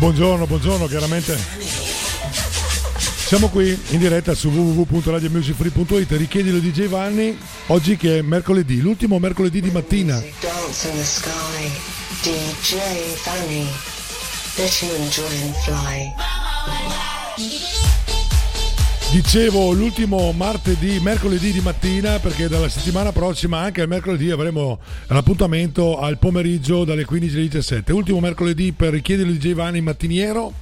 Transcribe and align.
buongiorno, 0.02 0.46
buongiorno, 0.48 0.86
chiaramente. 0.86 1.38
Siamo 2.98 3.48
qui 3.48 3.68
in 3.90 4.00
diretta 4.00 4.34
su 4.34 4.48
www.radiomusicfree.it, 4.48 6.10
richiedilo 6.12 6.58
DJ 6.58 6.88
Vanni, 6.88 7.38
oggi 7.68 7.96
che 7.96 8.18
è 8.18 8.22
mercoledì, 8.22 8.80
l'ultimo 8.80 9.20
mercoledì 9.20 9.60
di 9.60 9.70
mattina. 9.70 10.20
DJ 12.20 12.74
Fanny. 13.14 13.68
Let 14.56 14.82
you 14.82 14.92
enjoy 14.96 15.40
and 15.40 15.54
fly. 15.62 16.12
Dicevo 19.12 19.72
l'ultimo 19.72 20.32
martedì, 20.32 20.98
mercoledì 20.98 21.52
di 21.52 21.60
mattina, 21.60 22.18
perché 22.18 22.48
dalla 22.48 22.70
settimana 22.70 23.12
prossima 23.12 23.58
anche 23.58 23.82
il 23.82 23.88
mercoledì 23.88 24.30
avremo 24.30 24.78
l'appuntamento 25.08 25.98
al 25.98 26.16
pomeriggio 26.16 26.84
dalle 26.84 27.04
15 27.04 27.34
alle 27.34 27.44
17. 27.44 27.92
Ultimo 27.92 28.20
mercoledì 28.20 28.72
per 28.72 28.94
richiedere 28.94 29.30
di 29.30 29.38
Giovanni 29.38 29.82
mattiniero. 29.82 30.54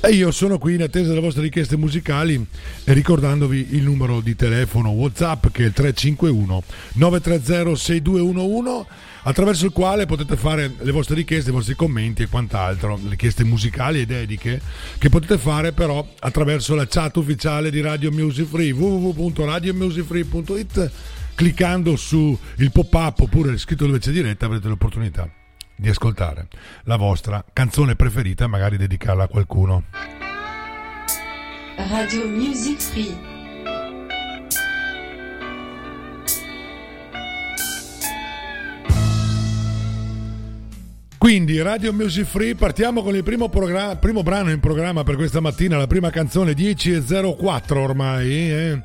E 0.00 0.10
io 0.10 0.30
sono 0.30 0.58
qui 0.58 0.74
in 0.74 0.82
attesa 0.82 1.08
delle 1.08 1.20
vostre 1.20 1.42
richieste 1.42 1.76
musicali 1.76 2.46
e 2.84 2.92
ricordandovi 2.92 3.68
il 3.70 3.82
numero 3.82 4.20
di 4.20 4.36
telefono 4.36 4.90
WhatsApp 4.90 5.48
che 5.48 5.64
è 5.64 5.66
il 5.66 5.72
351 5.72 6.62
930 6.94 7.74
6211 7.74 8.86
attraverso 9.22 9.66
il 9.66 9.72
quale 9.72 10.06
potete 10.06 10.36
fare 10.36 10.72
le 10.78 10.92
vostre 10.92 11.16
richieste, 11.16 11.50
i 11.50 11.52
vostri 11.52 11.74
commenti 11.74 12.22
e 12.22 12.28
quant'altro, 12.28 13.00
richieste 13.08 13.42
musicali 13.42 14.00
e 14.00 14.06
dediche 14.06 14.60
che 14.98 15.08
potete 15.08 15.38
fare 15.38 15.72
però 15.72 16.06
attraverso 16.20 16.76
la 16.76 16.86
chat 16.86 17.16
ufficiale 17.16 17.70
di 17.70 17.80
Radio 17.80 18.12
Music 18.12 18.46
Free 18.46 18.70
www.radiomusicfree.it 18.70 20.90
cliccando 21.34 21.96
su 21.96 22.38
il 22.58 22.70
pop-up 22.70 23.18
oppure 23.20 23.58
scritto 23.58 23.86
dove 23.86 23.98
c'è 23.98 24.12
diretta 24.12 24.46
avrete 24.46 24.68
l'opportunità 24.68 25.28
di 25.76 25.88
ascoltare 25.88 26.48
la 26.84 26.96
vostra 26.96 27.44
canzone 27.52 27.94
preferita 27.96 28.44
e 28.44 28.48
magari 28.48 28.76
dedicarla 28.76 29.24
a 29.24 29.28
qualcuno. 29.28 29.84
Radio 31.76 32.26
Music 32.26 32.80
Free. 32.80 33.34
Quindi 41.18 41.60
Radio 41.60 41.92
Music 41.92 42.24
Free, 42.24 42.54
partiamo 42.54 43.02
con 43.02 43.16
il 43.16 43.24
primo, 43.24 43.48
programma- 43.48 43.96
primo 43.96 44.22
brano 44.22 44.50
in 44.50 44.60
programma 44.60 45.02
per 45.02 45.16
questa 45.16 45.40
mattina, 45.40 45.76
la 45.76 45.86
prima 45.88 46.10
canzone 46.10 46.52
10.04 46.52 47.76
ormai. 47.78 48.30
eh. 48.50 48.82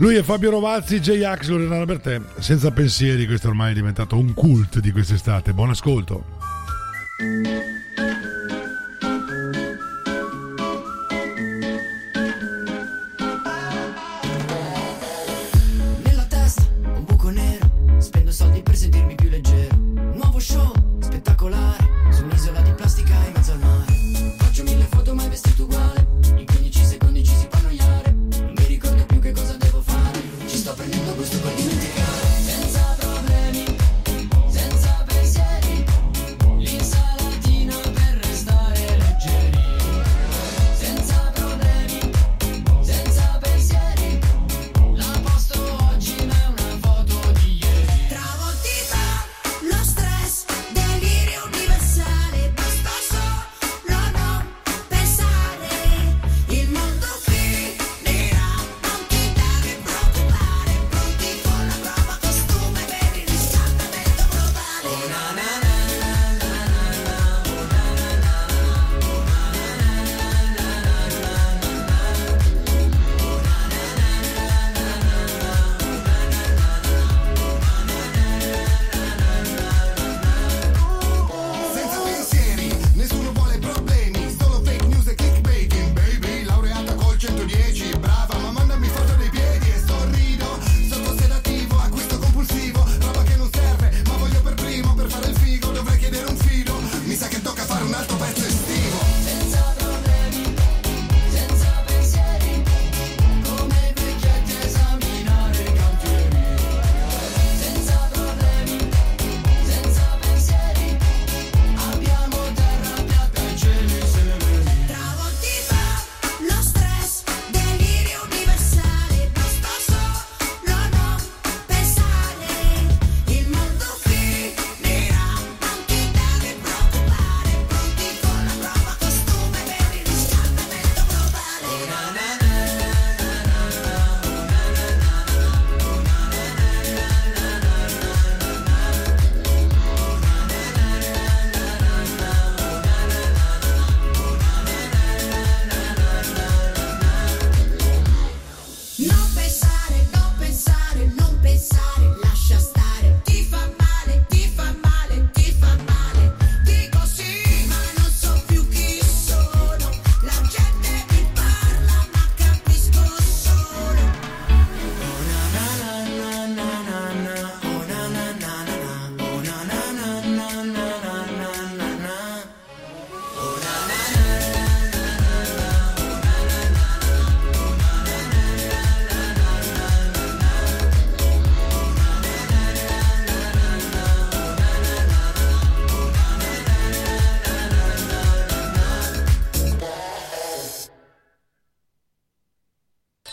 Lui 0.00 0.14
è 0.14 0.22
Fabio 0.22 0.50
Rovazzi, 0.50 1.00
J. 1.00 1.22
Ax, 1.24 1.48
Loredana 1.48 1.84
Bertè, 1.84 2.20
senza 2.38 2.70
pensieri, 2.70 3.26
questo 3.26 3.48
ormai 3.48 3.72
è 3.72 3.74
diventato 3.74 4.16
un 4.16 4.32
cult 4.32 4.78
di 4.78 4.92
quest'estate. 4.92 5.52
Buon 5.52 5.70
ascolto. 5.70 6.24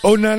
Oh 0.07 0.15
na, 0.17 0.35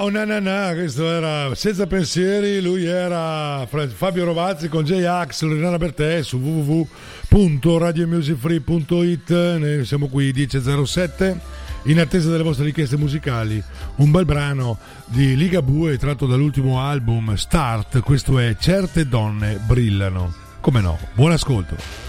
oh 0.00 0.10
na, 0.10 0.72
questo 0.74 1.08
era 1.08 1.54
Senza 1.54 1.86
Pensieri, 1.86 2.60
lui 2.60 2.84
era 2.84 3.64
Fabio 3.64 4.24
Rovazzi 4.24 4.68
con 4.68 4.82
J-Ax, 4.82 5.42
Loredana 5.42 5.78
Bertè 5.78 6.20
su 6.24 6.38
www.radiomusicfree.it, 6.38 9.30
noi 9.30 9.84
siamo 9.84 10.08
qui 10.08 10.32
10.07 10.32 11.38
in 11.84 12.00
attesa 12.00 12.28
delle 12.28 12.42
vostre 12.42 12.64
richieste 12.64 12.96
musicali, 12.96 13.62
un 13.98 14.10
bel 14.10 14.24
brano 14.24 14.78
di 15.04 15.36
Ligabue 15.36 15.96
tratto 15.96 16.26
dall'ultimo 16.26 16.80
album 16.80 17.36
Start, 17.36 18.00
questo 18.00 18.40
è 18.40 18.56
Certe 18.58 19.06
donne 19.06 19.60
brillano, 19.64 20.34
come 20.58 20.80
no, 20.80 20.98
buon 21.14 21.30
ascolto. 21.30 22.03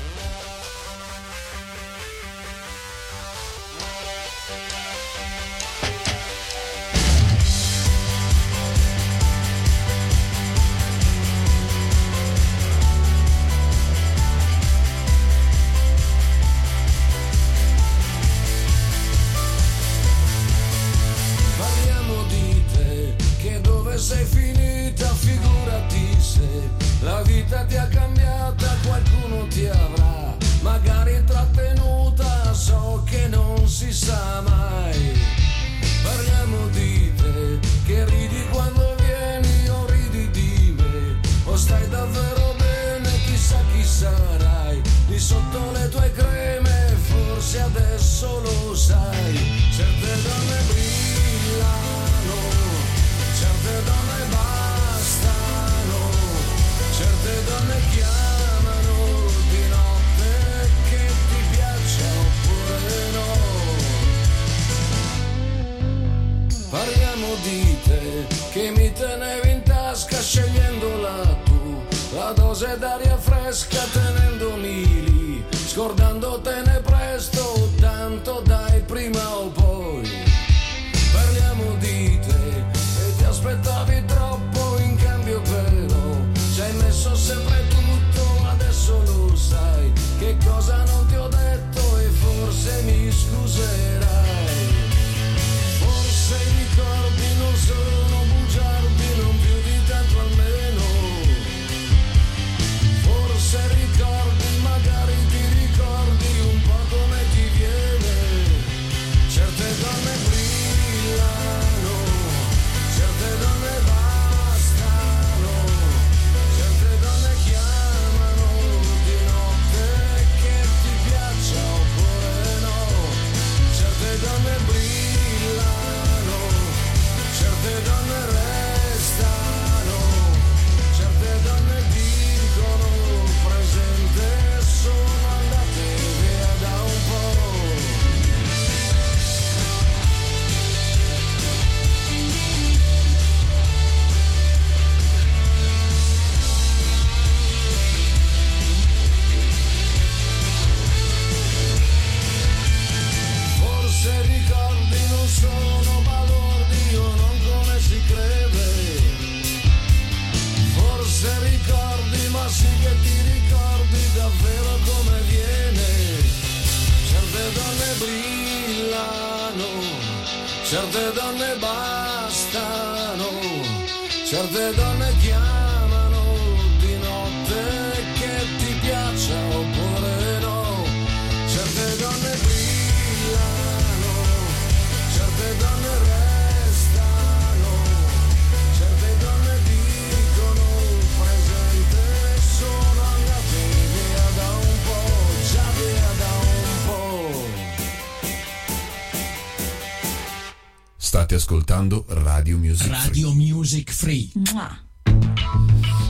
Music 202.75 202.91
Radio 202.91 203.31
Free. 203.31 203.51
Music 203.53 203.91
Free. 203.93 204.31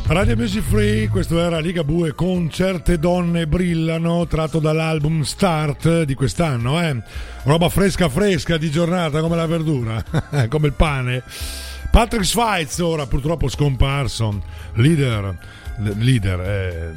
Radio 0.07 0.35
Music 0.35 0.63
Free, 0.63 1.07
questo 1.09 1.39
era 1.39 1.59
Liga 1.59 1.83
Bue 1.83 2.15
con 2.15 2.49
certe 2.49 2.97
donne 2.97 3.45
brillano, 3.45 4.25
tratto 4.25 4.57
dall'album 4.57 5.21
Start 5.21 6.01
di 6.05 6.15
quest'anno, 6.15 6.81
eh? 6.81 7.03
roba 7.43 7.69
fresca 7.69 8.09
fresca 8.09 8.57
di 8.57 8.71
giornata 8.71 9.21
come 9.21 9.35
la 9.35 9.45
verdura, 9.45 10.03
come 10.49 10.67
il 10.67 10.73
pane. 10.73 11.21
Patrick 11.91 12.25
Schweiz, 12.25 12.79
ora 12.79 13.05
purtroppo 13.05 13.47
scomparso, 13.47 14.41
leader, 14.73 15.37
leader 15.97 16.39
eh, 16.39 16.93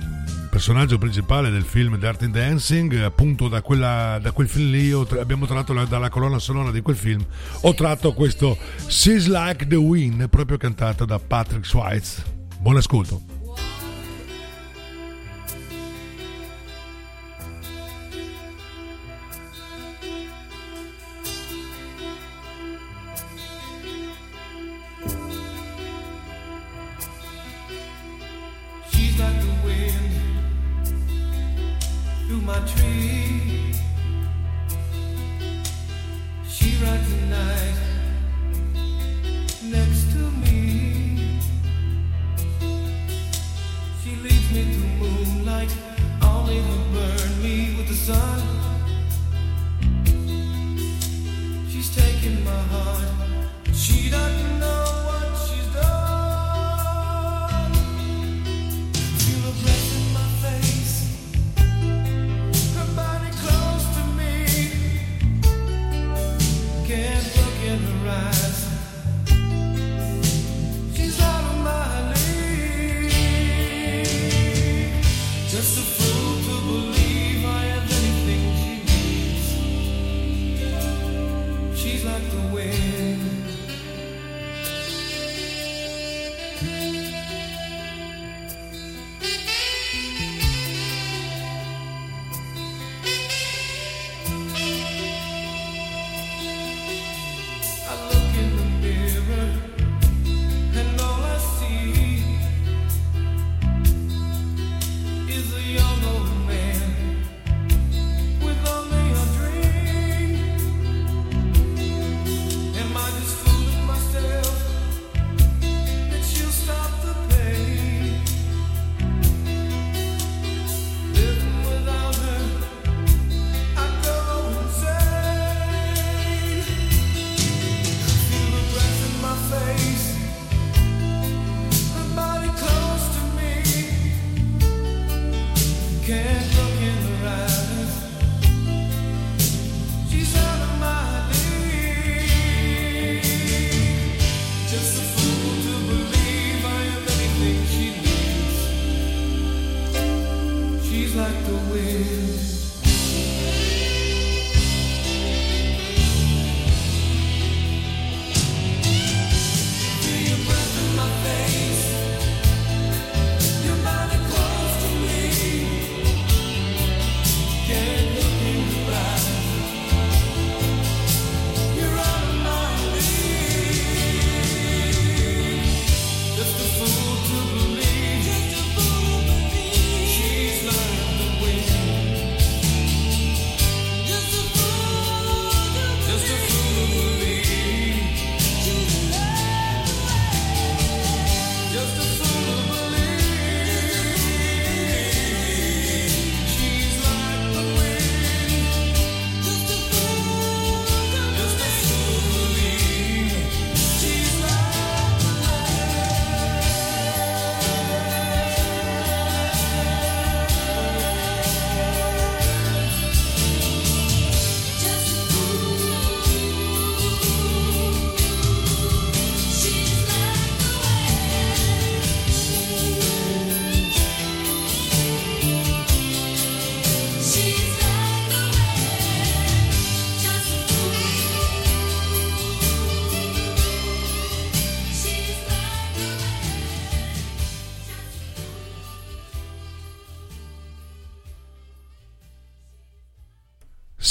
personaggio 0.58 0.98
principale 0.98 1.50
nel 1.50 1.62
film 1.62 1.96
Dirty 1.98 2.28
Dancing, 2.28 2.92
appunto 3.02 3.46
da, 3.46 3.62
quella, 3.62 4.18
da 4.20 4.32
quel 4.32 4.48
film 4.48 4.70
lì 4.72 4.90
tra, 5.06 5.20
abbiamo 5.20 5.46
tratto 5.46 5.72
la, 5.72 5.84
dalla 5.84 6.08
colonna 6.08 6.40
sonora 6.40 6.72
di 6.72 6.80
quel 6.80 6.96
film, 6.96 7.24
ho 7.60 7.74
tratto 7.74 8.12
questo 8.12 8.58
Seas 8.88 9.28
Like 9.28 9.68
the 9.68 9.76
Wind, 9.76 10.28
proprio 10.28 10.56
cantato 10.56 11.04
da 11.04 11.20
Patrick 11.20 11.64
Schweitz. 11.64 12.24
Buon 12.58 12.76
ascolto. 12.76 13.37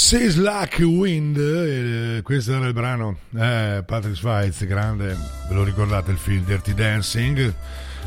Says 0.08 0.36
Like 0.36 0.82
Wind, 0.82 1.36
eh, 1.36 2.22
questo 2.22 2.54
era 2.54 2.66
il 2.66 2.72
brano, 2.72 3.18
eh, 3.36 3.82
Patrick 3.84 4.16
Swayze, 4.16 4.64
grande, 4.64 5.14
ve 5.48 5.54
lo 5.54 5.62
ricordate 5.62 6.12
il 6.12 6.16
film 6.16 6.46
Dirty 6.46 6.72
Dancing? 6.72 7.54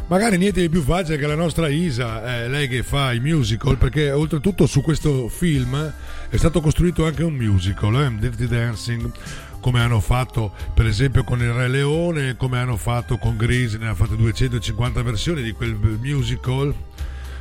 Magari 0.07 0.37
niente 0.37 0.61
di 0.61 0.69
più 0.69 0.81
facile 0.81 1.19
che 1.19 1.27
la 1.27 1.35
nostra 1.35 1.67
Isa, 1.67 2.41
eh, 2.41 2.49
lei 2.49 2.67
che 2.67 2.81
fa 2.81 3.13
i 3.13 3.19
musical, 3.19 3.77
perché 3.77 4.09
oltretutto 4.09 4.65
su 4.65 4.81
questo 4.81 5.27
film 5.27 5.93
è 6.27 6.37
stato 6.37 6.59
costruito 6.59 7.05
anche 7.05 7.21
un 7.21 7.35
musical, 7.35 7.93
eh, 7.93 8.15
Dirty 8.17 8.47
Dancing, 8.47 9.11
come 9.59 9.79
hanno 9.79 9.99
fatto 9.99 10.55
per 10.73 10.87
esempio 10.87 11.23
con 11.23 11.39
il 11.39 11.51
Re 11.51 11.67
Leone, 11.67 12.35
come 12.35 12.57
hanno 12.57 12.77
fatto 12.77 13.19
con 13.19 13.37
Grease, 13.37 13.77
ne 13.77 13.89
ha 13.89 13.93
fatto 13.93 14.15
250 14.15 15.03
versioni 15.03 15.43
di 15.43 15.51
quel 15.51 15.75
musical. 15.75 16.73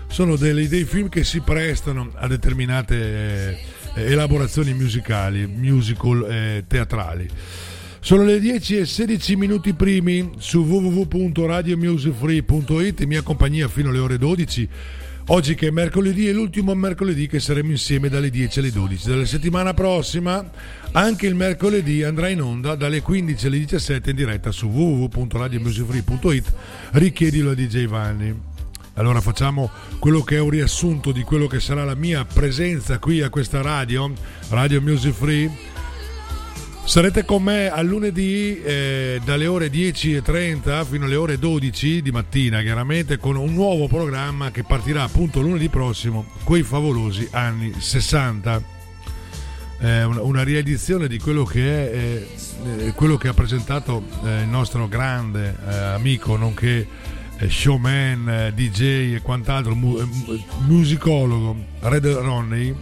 Sono 0.06 0.36
dei, 0.36 0.68
dei 0.68 0.84
film 0.84 1.08
che 1.08 1.24
si 1.24 1.40
prestano 1.40 2.10
a 2.16 2.26
determinate 2.26 2.96
eh, 2.96 3.58
elaborazioni 3.94 4.74
musicali, 4.74 5.46
musical 5.46 6.26
eh, 6.30 6.64
teatrali. 6.66 7.28
Sono 8.00 8.24
le 8.24 8.40
10 8.40 8.78
e 8.78 8.86
16 8.86 9.36
minuti 9.36 9.74
primi 9.74 10.30
su 10.38 10.60
www.radiomusicfree.it, 10.60 13.04
mia 13.04 13.20
compagnia 13.22 13.68
fino 13.68 13.90
alle 13.90 13.98
ore 13.98 14.16
12. 14.16 14.68
Oggi 15.26 15.54
che 15.54 15.66
è 15.68 15.70
mercoledì 15.70 16.26
è 16.26 16.32
l'ultimo 16.32 16.74
mercoledì 16.74 17.28
che 17.28 17.40
saremo 17.40 17.70
insieme 17.70 18.08
dalle 18.08 18.30
10 18.30 18.58
alle 18.58 18.72
12. 18.72 19.08
Dalla 19.08 19.26
settimana 19.26 19.74
prossima 19.74 20.50
anche 20.92 21.26
il 21.26 21.34
mercoledì 21.36 22.02
andrà 22.02 22.28
in 22.28 22.42
onda 22.42 22.74
dalle 22.74 23.00
15 23.00 23.46
alle 23.46 23.58
17 23.58 24.10
in 24.10 24.16
diretta 24.16 24.50
su 24.50 24.66
www.radiomusicfree.it. 24.66 26.52
Richiedilo 26.92 27.50
a 27.50 27.54
DJ 27.54 27.86
Vanni. 27.86 28.49
Allora 28.94 29.20
facciamo 29.20 29.70
quello 29.98 30.22
che 30.22 30.36
è 30.36 30.40
un 30.40 30.50
riassunto 30.50 31.12
di 31.12 31.22
quello 31.22 31.46
che 31.46 31.60
sarà 31.60 31.84
la 31.84 31.94
mia 31.94 32.24
presenza 32.24 32.98
qui 32.98 33.22
a 33.22 33.30
questa 33.30 33.62
radio, 33.62 34.12
Radio 34.48 34.80
Music 34.82 35.14
Free. 35.14 35.50
Sarete 36.84 37.24
con 37.24 37.44
me 37.44 37.68
a 37.70 37.80
lunedì 37.82 38.60
eh, 38.60 39.20
dalle 39.24 39.46
ore 39.46 39.70
10.30 39.70 40.84
fino 40.84 41.04
alle 41.04 41.14
ore 41.14 41.38
12 41.38 42.02
di 42.02 42.10
mattina, 42.10 42.62
chiaramente 42.62 43.16
con 43.16 43.36
un 43.36 43.54
nuovo 43.54 43.86
programma 43.86 44.50
che 44.50 44.64
partirà 44.64 45.04
appunto 45.04 45.40
lunedì 45.40 45.68
prossimo, 45.68 46.26
quei 46.42 46.64
favolosi 46.64 47.28
anni 47.30 47.72
60. 47.78 48.78
Eh, 49.82 50.04
una, 50.04 50.42
riedizione 50.42 51.08
di 51.08 51.18
quello 51.18 51.44
che 51.44 51.90
è 51.90 51.96
eh, 51.96 52.86
eh, 52.86 52.92
quello 52.92 53.16
che 53.16 53.28
ha 53.28 53.34
presentato 53.34 54.02
eh, 54.24 54.42
il 54.42 54.48
nostro 54.48 54.88
grande 54.88 55.56
eh, 55.66 55.74
amico, 55.74 56.36
nonché 56.36 56.86
showman, 57.48 58.28
eh, 58.28 58.52
DJ 58.54 59.14
e 59.14 59.20
quant'altro, 59.22 59.72
eh, 59.72 59.76
mu- 59.76 60.08
musicologo, 60.66 61.56
Red 61.80 62.06
Ronnie, 62.06 62.74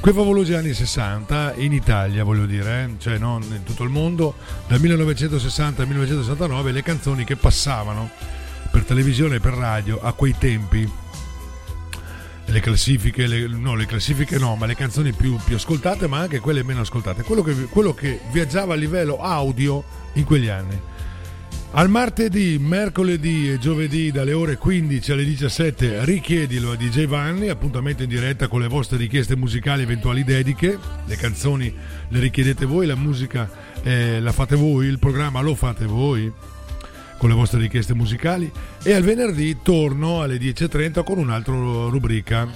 quei 0.00 0.14
favolosi 0.14 0.54
anni 0.54 0.72
60 0.72 1.54
in 1.56 1.72
Italia, 1.72 2.22
voglio 2.22 2.46
dire, 2.46 2.84
eh, 2.84 2.90
cioè 2.98 3.18
non 3.18 3.42
in 3.42 3.64
tutto 3.64 3.82
il 3.82 3.90
mondo, 3.90 4.36
dal 4.68 4.78
1960 4.78 5.82
al 5.82 5.88
1969, 5.88 6.70
le 6.70 6.82
canzoni 6.82 7.24
che 7.24 7.34
passavano 7.34 8.10
per 8.70 8.84
televisione 8.84 9.36
e 9.36 9.40
per 9.40 9.54
radio 9.54 10.00
a 10.00 10.12
quei 10.12 10.36
tempi. 10.38 10.88
Le 12.48 12.60
classifiche, 12.60 13.26
le, 13.26 13.48
no, 13.48 13.74
le 13.74 13.86
classifiche 13.86 14.38
no, 14.38 14.54
ma 14.54 14.66
le 14.66 14.76
canzoni 14.76 15.12
più, 15.12 15.36
più 15.44 15.56
ascoltate, 15.56 16.06
ma 16.06 16.18
anche 16.18 16.38
quelle 16.38 16.62
meno 16.62 16.82
ascoltate. 16.82 17.24
Quello 17.24 17.42
che, 17.42 17.54
quello 17.64 17.92
che 17.92 18.20
viaggiava 18.30 18.74
a 18.74 18.76
livello 18.76 19.16
audio 19.16 19.82
in 20.12 20.24
quegli 20.24 20.46
anni. 20.46 20.80
Al 21.76 21.90
martedì, 21.90 22.56
mercoledì 22.58 23.52
e 23.52 23.58
giovedì 23.58 24.10
dalle 24.10 24.32
ore 24.32 24.56
15 24.56 25.12
alle 25.12 25.26
17 25.26 26.06
richiedilo 26.06 26.70
a 26.70 26.74
DJ 26.74 27.04
Vanni, 27.04 27.50
appuntamento 27.50 28.02
in 28.02 28.08
diretta 28.08 28.48
con 28.48 28.62
le 28.62 28.66
vostre 28.66 28.96
richieste 28.96 29.36
musicali, 29.36 29.82
eventuali 29.82 30.24
dediche, 30.24 30.78
le 31.04 31.16
canzoni 31.16 31.70
le 32.08 32.18
richiedete 32.18 32.64
voi, 32.64 32.86
la 32.86 32.94
musica 32.94 33.50
eh, 33.82 34.20
la 34.20 34.32
fate 34.32 34.56
voi, 34.56 34.86
il 34.86 34.98
programma 34.98 35.42
lo 35.42 35.54
fate 35.54 35.84
voi 35.84 36.32
con 37.18 37.28
le 37.28 37.34
vostre 37.34 37.60
richieste 37.60 37.92
musicali. 37.92 38.50
E 38.82 38.94
al 38.94 39.02
venerdì 39.02 39.58
torno 39.62 40.22
alle 40.22 40.38
10.30 40.38 41.04
con 41.04 41.18
un'altra 41.18 41.52
rubrica 41.52 42.48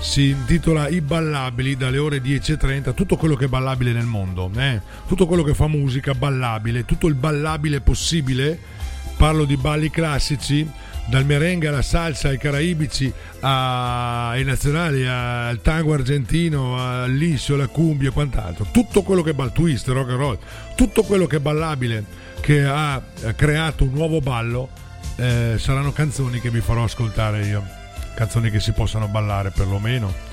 si 0.00 0.28
intitola 0.28 0.88
I 0.88 1.00
ballabili 1.00 1.76
dalle 1.76 1.98
ore 1.98 2.18
10.30, 2.18 2.94
tutto 2.94 3.16
quello 3.16 3.34
che 3.36 3.46
è 3.46 3.48
ballabile 3.48 3.92
nel 3.92 4.04
mondo, 4.04 4.50
eh? 4.56 4.80
tutto 5.06 5.26
quello 5.26 5.42
che 5.42 5.54
fa 5.54 5.66
musica 5.66 6.14
ballabile, 6.14 6.84
tutto 6.84 7.06
il 7.06 7.14
ballabile 7.14 7.80
possibile, 7.80 8.58
parlo 9.16 9.44
di 9.44 9.56
balli 9.56 9.90
classici, 9.90 10.68
dal 11.06 11.24
merengue 11.24 11.68
alla 11.68 11.82
salsa 11.82 12.28
ai 12.28 12.38
caraibici 12.38 13.12
ai 13.40 14.42
nazionali, 14.44 15.06
al 15.06 15.60
tango 15.60 15.92
argentino, 15.92 16.78
al 16.78 17.38
alla 17.48 17.66
cumbia 17.66 18.08
e 18.08 18.12
quant'altro, 18.12 18.66
tutto 18.70 19.02
quello 19.02 19.22
che 19.22 19.30
è 19.30 19.34
ball, 19.34 19.52
twist, 19.52 19.88
rock 19.88 20.10
and 20.10 20.18
roll, 20.18 20.38
tutto 20.76 21.02
quello 21.02 21.26
che 21.26 21.36
è 21.36 21.40
ballabile, 21.40 22.04
che 22.40 22.64
ha 22.64 23.02
creato 23.34 23.84
un 23.84 23.92
nuovo 23.92 24.20
ballo, 24.20 24.68
eh, 25.16 25.54
saranno 25.58 25.92
canzoni 25.92 26.40
che 26.40 26.50
vi 26.50 26.60
farò 26.60 26.84
ascoltare 26.84 27.46
io 27.46 27.82
canzoni 28.14 28.50
che 28.50 28.60
si 28.60 28.72
possano 28.72 29.08
ballare 29.08 29.50
perlomeno. 29.50 30.32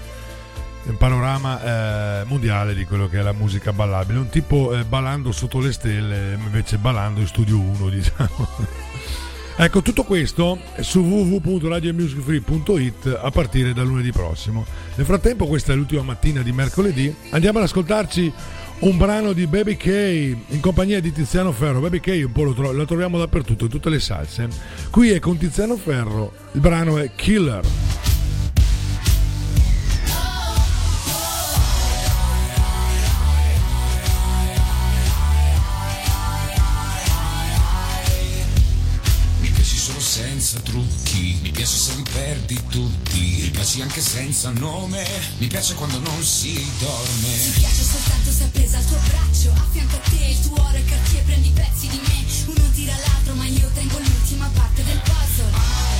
Un 0.83 0.97
panorama 0.97 2.21
eh, 2.21 2.23
mondiale 2.25 2.73
di 2.73 2.85
quello 2.85 3.07
che 3.07 3.19
è 3.19 3.21
la 3.21 3.33
musica 3.33 3.73
ballabile. 3.73 4.19
Un 4.19 4.29
tipo 4.29 4.73
eh, 4.73 4.83
ballando 4.83 5.31
sotto 5.31 5.59
le 5.59 5.71
stelle 5.71 6.33
invece 6.33 6.77
ballando 6.77 7.19
in 7.19 7.27
studio 7.27 7.59
1 7.59 7.89
diciamo. 7.89 8.47
Ecco 9.57 9.81
tutto 9.81 10.03
questo 10.03 10.57
su 10.79 11.01
www.radiomusicfree.it 11.01 13.19
a 13.21 13.29
partire 13.29 13.73
da 13.73 13.83
lunedì 13.83 14.11
prossimo. 14.11 14.65
Nel 14.95 15.05
frattempo 15.05 15.45
questa 15.45 15.73
è 15.73 15.75
l'ultima 15.75 16.01
mattina 16.01 16.41
di 16.41 16.51
mercoledì. 16.51 17.13
Andiamo 17.29 17.59
ad 17.59 17.65
ascoltarci 17.65 18.33
un 18.81 18.97
brano 18.97 19.33
di 19.33 19.47
Baby 19.47 19.75
K 19.75 19.87
in 20.47 20.59
compagnia 20.59 20.99
di 20.99 21.11
Tiziano 21.11 21.51
Ferro. 21.51 21.79
Baby 21.79 21.99
K 21.99 22.23
un 22.25 22.31
po' 22.31 22.43
lo, 22.43 22.53
tro- 22.53 22.71
lo 22.71 22.85
troviamo 22.85 23.17
dappertutto, 23.17 23.65
in 23.65 23.69
tutte 23.69 23.89
le 23.89 23.99
salse. 23.99 24.47
Qui 24.89 25.09
è 25.09 25.19
con 25.19 25.37
Tiziano 25.37 25.77
Ferro, 25.77 26.31
il 26.53 26.61
brano 26.61 26.97
è 26.97 27.11
Killer. 27.15 27.61
Killer. 27.61 27.90
Senza 40.41 40.59
trucchi, 40.61 41.37
mi 41.43 41.51
piace 41.51 41.77
se 41.77 41.93
li 41.93 42.03
perdi 42.11 42.59
tutti, 42.67 43.41
mi 43.43 43.49
piaci 43.51 43.79
anche 43.81 44.01
senza 44.01 44.49
nome, 44.49 45.05
mi 45.37 45.45
piace 45.45 45.75
quando 45.75 45.99
non 45.99 46.23
si 46.23 46.53
dorme. 46.79 47.37
Ti 47.37 47.59
piace 47.59 47.83
soltanto 47.83 48.31
se 48.31 48.43
appesa 48.45 48.77
al 48.77 48.85
tuo 48.85 48.97
braccio 49.05 49.51
A 49.51 49.65
fianco 49.71 49.95
a 49.95 50.09
te 50.09 50.25
il 50.25 50.41
tuo 50.41 50.59
oro 50.59 50.75
e 50.75 50.83
cartier 50.83 51.23
prendi 51.25 51.49
pezzi 51.49 51.87
di 51.89 51.99
me. 52.07 52.25
Uno 52.55 52.69
tira 52.73 52.95
l'altro 52.95 53.35
ma 53.35 53.45
io 53.45 53.69
tengo 53.75 53.99
l'ultima 53.99 54.49
parte 54.55 54.83
del 54.83 54.99
puzzle 55.03 55.90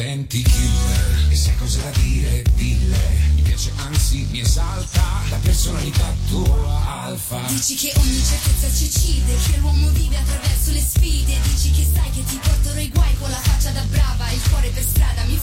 diventi 0.00 0.42
killer 0.42 1.26
e 1.28 1.36
sai 1.36 1.54
cosa 1.56 1.80
da 1.82 1.90
dire, 2.00 2.42
dille. 2.54 2.96
Mi 3.34 3.42
piace 3.42 3.70
anzi 3.76 4.26
mi 4.30 4.40
esalta 4.40 5.02
la 5.28 5.36
personalità 5.36 6.14
tua 6.28 7.04
alfa. 7.04 7.40
Dici 7.48 7.74
che 7.74 7.92
ogni 7.96 8.22
certezza 8.24 8.74
ci 8.74 8.84
uccide, 8.84 9.36
che 9.44 9.58
l'uomo 9.58 9.90
vive 9.90 10.16
attraverso 10.16 10.72
le 10.72 10.80
sfide. 10.80 11.36
Dici 11.42 11.70
che 11.72 11.86
sai 11.92 12.10
che 12.12 12.24
ti 12.24 12.38
porterò 12.42 12.80
i 12.80 12.88
guai 12.88 13.14
con 13.18 13.28
la 13.28 13.40
faccia 13.40 13.70
da 13.70 13.82
brava, 13.90 14.30
il 14.30 14.40
cuore 14.48 14.70
per 14.70 14.84
strada 14.84 15.22
mi 15.24 15.36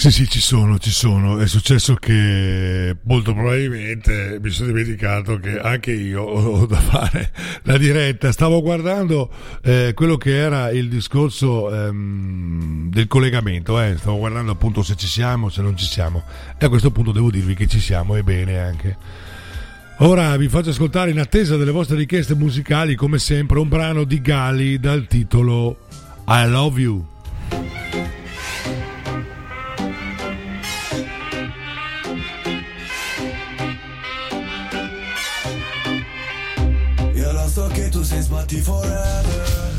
Sì, 0.00 0.10
sì, 0.10 0.26
ci 0.30 0.40
sono, 0.40 0.78
ci 0.78 0.90
sono. 0.90 1.36
È 1.40 1.46
successo 1.46 1.94
che 1.94 2.96
molto 3.02 3.34
probabilmente 3.34 4.38
mi 4.40 4.48
sono 4.48 4.68
dimenticato 4.68 5.38
che 5.38 5.58
anche 5.58 5.92
io 5.92 6.22
ho 6.22 6.64
da 6.64 6.78
fare 6.78 7.30
la 7.64 7.76
diretta. 7.76 8.32
Stavo 8.32 8.62
guardando 8.62 9.30
eh, 9.62 9.92
quello 9.94 10.16
che 10.16 10.34
era 10.34 10.70
il 10.70 10.88
discorso 10.88 11.70
ehm, 11.70 12.88
del 12.88 13.08
collegamento, 13.08 13.78
eh. 13.78 13.96
stavo 13.98 14.16
guardando 14.16 14.52
appunto 14.52 14.82
se 14.82 14.96
ci 14.96 15.06
siamo, 15.06 15.50
se 15.50 15.60
non 15.60 15.76
ci 15.76 15.84
siamo. 15.84 16.22
E 16.58 16.64
a 16.64 16.70
questo 16.70 16.90
punto 16.90 17.12
devo 17.12 17.30
dirvi 17.30 17.54
che 17.54 17.66
ci 17.66 17.78
siamo 17.78 18.16
e 18.16 18.22
bene 18.22 18.58
anche. 18.58 18.96
Ora 19.98 20.34
vi 20.38 20.48
faccio 20.48 20.70
ascoltare 20.70 21.10
in 21.10 21.18
attesa 21.18 21.58
delle 21.58 21.72
vostre 21.72 21.96
richieste 21.96 22.34
musicali, 22.34 22.94
come 22.94 23.18
sempre, 23.18 23.58
un 23.58 23.68
brano 23.68 24.04
di 24.04 24.22
Gali 24.22 24.80
dal 24.80 25.06
titolo 25.06 25.76
I 26.26 26.48
Love 26.48 26.80
You. 26.80 27.06
Sbatti 38.50 38.60
forever. 38.60 39.72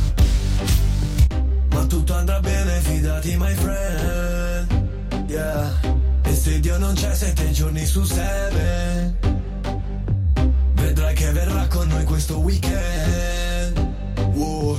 Ma 1.72 1.86
tutto 1.86 2.14
andrà 2.14 2.40
bene, 2.40 2.80
fidati 2.80 3.36
my 3.38 3.54
friend. 3.54 5.28
Yeah. 5.28 5.80
E 6.24 6.34
se 6.34 6.60
Dio 6.60 6.78
non 6.78 6.94
c'è 6.94 7.14
sette 7.14 7.52
giorni 7.52 7.86
su 7.86 8.04
sette 8.04 9.16
Vedrai 10.74 11.14
che 11.16 11.32
verrà 11.32 11.68
con 11.68 11.88
noi 11.88 12.04
questo 12.06 12.40
weekend. 12.40 13.78
Wow. 14.34 14.78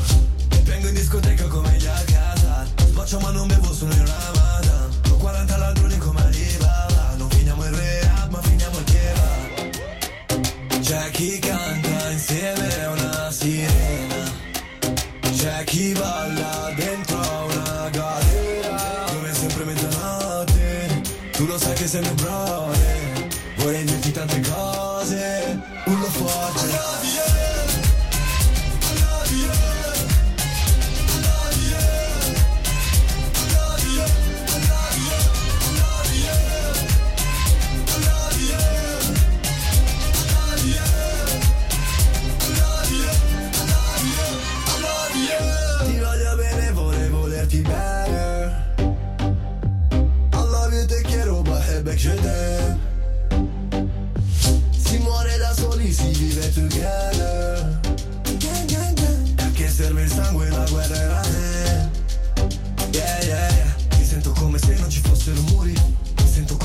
Vengo 0.64 0.88
in 0.88 0.94
discoteca 0.94 1.46
come 1.46 1.76
gli 1.76 1.87
a 1.87 2.05
casa 2.05 2.66
Sboccio 2.76 3.18
ma 3.20 3.31
non 3.31 3.46
bevo, 3.46 3.72
sono 3.72 3.92
in 3.92 4.07
Ramadan. 4.07 4.90
Ho 5.11 5.16
40 5.16 5.57
ladroni 5.57 5.98
come 5.98 6.22
Alibaba. 6.22 7.14
Non 7.16 7.31
finiamo 7.31 7.64
il 7.64 7.72
rap 7.72 8.31
ma 8.31 8.40
finiamo 8.40 8.78
il 8.78 8.85
kebab. 8.85 9.70
C'è 10.81 11.11
chi 11.11 11.38
canta 11.38 12.11
insieme 12.11 12.85
a 12.85 12.90
una 12.90 13.01
sirena. 13.42 14.22
C'è 15.37 15.64
chi 15.64 15.92
balla 15.92 16.72
dentro 16.76 17.12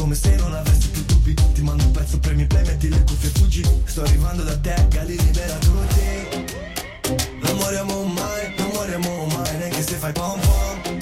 come 0.08 0.16
se 0.16 0.36
non 0.36 0.54
avessi 0.54 0.90
più 0.90 1.04
dubbi. 1.04 1.34
Ti 1.34 1.62
mando 1.62 1.84
un 1.84 1.92
pezzo, 1.92 2.18
premi 2.20 2.48
e 2.50 2.62
metti 2.64 2.88
le 2.88 3.04
cuffie 3.04 3.28
e 3.28 3.32
fuggi. 3.38 3.70
Sto 3.84 4.04
arrivando 4.04 4.44
da 4.44 4.58
te, 4.58 4.86
Gali 4.90 5.18
libera 5.18 5.56
tutti 5.56 6.46
Non 7.42 7.58
moriamo 7.58 8.04
mai, 8.04 8.54
non 8.58 8.70
moriamo 8.74 9.26
mai 9.26 9.58
Neanche 9.58 9.82
se 9.82 9.96
fai 9.96 10.14
pom 10.14 10.40
pom. 10.40 10.98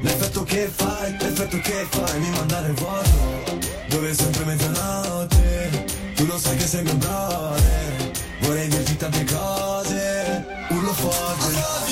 L'effetto 0.00 0.44
che 0.44 0.70
fai, 0.74 1.14
l'effetto 1.18 1.58
che 1.58 1.86
fai 1.90 2.20
Mi 2.20 2.30
manda 2.30 2.60
nel 2.60 2.72
vuoto 2.72 3.58
Dove 3.88 4.10
è 4.10 4.14
sempre 4.14 4.44
mezzanotte. 4.44 5.84
Tu 6.14 6.24
lo 6.24 6.38
sai 6.38 6.56
che 6.56 6.66
sei 6.66 6.84
mio 6.84 6.94
brother 6.94 8.10
Vorrei 8.40 8.68
dirti 8.68 8.96
tante 8.96 9.24
cose. 9.24 10.46
Urlo 10.70 10.92
forte. 10.94 11.85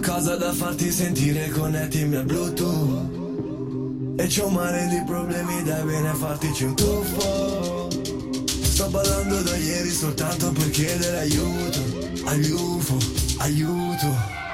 Qualcosa 0.00 0.36
da 0.36 0.52
farti 0.52 0.90
sentire, 0.90 1.48
connettimi 1.48 2.16
al 2.16 2.24
Bluetooth. 2.24 3.14
E 4.18 4.26
c'ho 4.26 4.46
un 4.46 4.52
mare 4.52 4.88
di 4.88 5.02
problemi, 5.06 5.62
dai 5.62 5.84
bene 5.84 6.10
a 6.10 6.14
fartici 6.14 6.64
un 6.64 6.74
tuffo. 6.74 7.88
Sto 8.62 8.88
ballando 8.88 9.40
da 9.42 9.56
ieri 9.56 9.90
soltanto 9.90 10.52
per 10.52 10.68
chiedere 10.70 11.18
aiuto. 11.20 11.80
Agli 12.24 12.50
UFO, 12.50 12.98
aiuto 13.38 14.45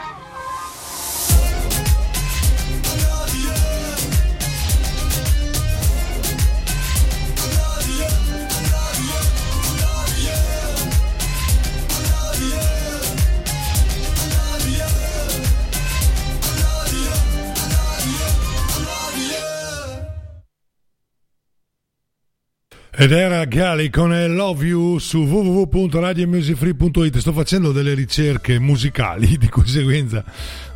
Ed 23.03 23.11
era 23.11 23.45
Gali 23.47 23.91
con 23.91 24.13
I 24.13 24.29
Love 24.29 24.65
You 24.65 24.99
su 24.99 25.25
www.radiomusicfree.it 25.25 27.19
Sto 27.19 27.33
facendo 27.33 27.73
delle 27.73 27.95
ricerche 27.95 28.61
musicali, 28.61 29.39
di 29.43 29.49
conseguenza 29.49 30.23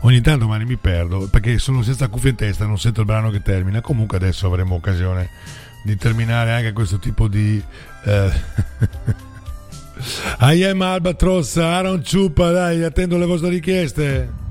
ogni 0.01 0.21
tanto 0.21 0.49
magari 0.49 0.65
mi 0.65 0.75
perdo 0.75 1.29
perché 1.31 1.61
sono 1.61 1.83
senza 1.85 2.09
cuffie 2.09 2.31
in 2.31 2.37
testa, 2.37 2.67
non 2.67 2.81
sento 2.81 2.99
il 2.99 3.07
brano 3.07 3.31
che 3.31 3.43
termina. 3.43 3.81
Comunque 3.81 4.17
adesso 4.17 4.49
avremo 4.49 4.75
occasione 4.75 5.31
di 5.85 5.95
terminare 5.95 6.51
anche 6.51 6.73
questo 6.73 6.99
tipo 6.99 7.29
di... 7.29 7.63
eh, 8.07 8.31
I 10.41 10.65
am 10.65 10.83
Albatros, 10.83 11.59
Aaron 11.59 12.03
Ciuppa, 12.03 12.51
dai, 12.51 12.83
attendo 12.83 13.19
le 13.19 13.27
vostre 13.27 13.51
richieste. 13.51 14.46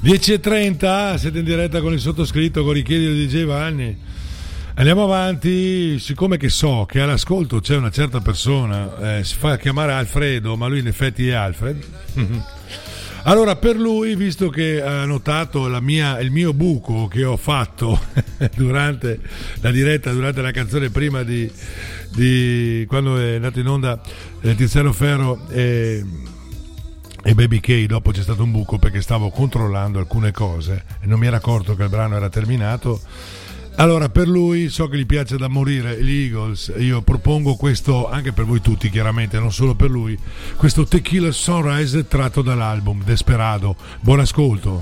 10.30, 0.00 1.14
siete 1.18 1.38
in 1.40 1.44
diretta 1.44 1.80
con 1.80 1.92
il 1.92 1.98
sottoscritto, 1.98 2.62
con 2.62 2.74
richiedi 2.74 3.12
di 3.12 3.26
DJ 3.26 3.46
Vanni. 3.46 3.98
Andiamo 4.74 5.02
avanti, 5.02 5.98
siccome 5.98 6.36
che 6.36 6.50
so 6.50 6.86
che 6.88 7.00
all'ascolto 7.00 7.58
c'è 7.58 7.74
una 7.74 7.90
certa 7.90 8.20
persona, 8.20 9.18
eh, 9.18 9.24
si 9.24 9.34
fa 9.34 9.58
chiamare 9.58 9.90
Alfredo, 9.90 10.56
ma 10.56 10.68
lui 10.68 10.78
in 10.78 10.86
effetti 10.86 11.26
è 11.26 11.32
Alfred. 11.32 11.84
Allora, 13.26 13.56
per 13.56 13.76
lui, 13.76 14.16
visto 14.16 14.50
che 14.50 14.82
ha 14.82 15.06
notato 15.06 15.66
mia- 15.80 16.20
il 16.20 16.30
mio 16.30 16.52
buco 16.52 17.08
che 17.08 17.24
ho 17.24 17.38
fatto 17.38 17.98
durante 18.54 19.18
la 19.60 19.70
diretta, 19.70 20.12
durante 20.12 20.42
la 20.42 20.50
canzone 20.50 20.90
prima 20.90 21.22
di, 21.22 21.50
di- 22.14 22.84
quando 22.86 23.16
è 23.18 23.36
andato 23.36 23.60
in 23.60 23.66
onda 23.66 23.98
eh, 24.42 24.54
Tiziano 24.54 24.92
Ferro 24.92 25.48
e, 25.48 26.04
e 27.22 27.34
Baby 27.34 27.60
K, 27.60 27.86
dopo 27.86 28.10
c'è 28.10 28.20
stato 28.20 28.42
un 28.42 28.50
buco 28.50 28.76
perché 28.76 29.00
stavo 29.00 29.30
controllando 29.30 29.98
alcune 29.98 30.30
cose 30.30 30.84
e 31.00 31.06
non 31.06 31.18
mi 31.18 31.26
era 31.26 31.38
accorto 31.38 31.74
che 31.74 31.84
il 31.84 31.88
brano 31.88 32.16
era 32.16 32.28
terminato. 32.28 33.00
Allora, 33.76 34.08
per 34.08 34.28
lui 34.28 34.68
so 34.68 34.86
che 34.88 34.96
gli 34.96 35.04
piace 35.04 35.36
da 35.36 35.48
morire 35.48 36.00
gli 36.02 36.24
Eagles. 36.24 36.72
Io 36.78 37.02
propongo 37.02 37.56
questo 37.56 38.08
anche 38.08 38.32
per 38.32 38.44
voi 38.44 38.60
tutti, 38.60 38.88
chiaramente, 38.88 39.38
non 39.38 39.52
solo 39.52 39.74
per 39.74 39.90
lui. 39.90 40.16
Questo 40.56 40.84
Tequila 40.84 41.32
Sunrise 41.32 42.06
tratto 42.06 42.40
dall'album 42.40 43.02
Desperado. 43.02 43.74
Buon 44.00 44.20
ascolto. 44.20 44.80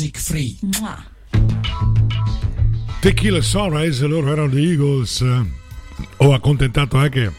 Music 0.00 0.18
Free. 0.18 0.56
Tequila 3.00 3.42
Sunrise, 3.42 4.06
loro 4.06 4.32
erano 4.32 4.48
gli 4.48 4.70
Eagles. 4.70 5.20
Ho 6.16 6.32
accontentato 6.32 6.96
anche 6.96 7.30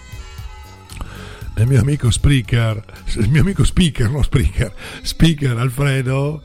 il 1.58 1.65
mio 1.65 1.80
amico 1.80 2.12
Spreaker, 2.12 2.86
il 3.15 3.30
mio 3.30 3.41
amico 3.41 3.63
Speaker, 3.63 4.12
no 4.12 4.21
Spreaker, 4.21 4.71
Speaker 5.02 5.58
Alfredo. 5.58 6.43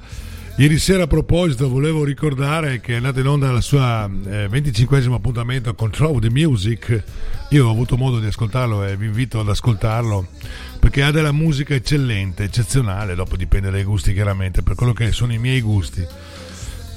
Ieri 0.59 0.79
sera 0.79 1.03
a 1.03 1.07
proposito 1.07 1.69
volevo 1.69 2.03
ricordare 2.03 2.81
che 2.81 2.95
è 2.95 2.97
andata 2.97 3.21
in 3.21 3.27
onda 3.27 3.53
la 3.53 3.61
sua 3.61 4.09
eh, 4.25 4.49
25 4.49 5.05
appuntamento 5.13 5.69
a 5.69 5.75
Control 5.75 6.19
the 6.19 6.31
Music. 6.31 7.05
Io 7.51 7.67
ho 7.67 7.71
avuto 7.71 7.99
modo 7.99 8.21
di 8.21 8.27
ascoltarlo 8.27 8.83
e 8.83 8.97
vi 8.97 9.05
invito 9.05 9.39
ad 9.39 9.51
ascoltarlo 9.51 10.27
perché 10.81 11.03
ha 11.03 11.11
della 11.11 11.31
musica 11.31 11.75
eccellente, 11.75 12.45
eccezionale, 12.45 13.15
dopo 13.15 13.37
dipende 13.37 13.71
dai 13.71 13.85
gusti 13.85 14.15
chiaramente, 14.15 14.63
per 14.63 14.77
quello 14.77 14.95
che 14.95 15.13
sono 15.13 15.35
i 15.35 15.39
miei 15.39 15.61
gusti 15.61 16.07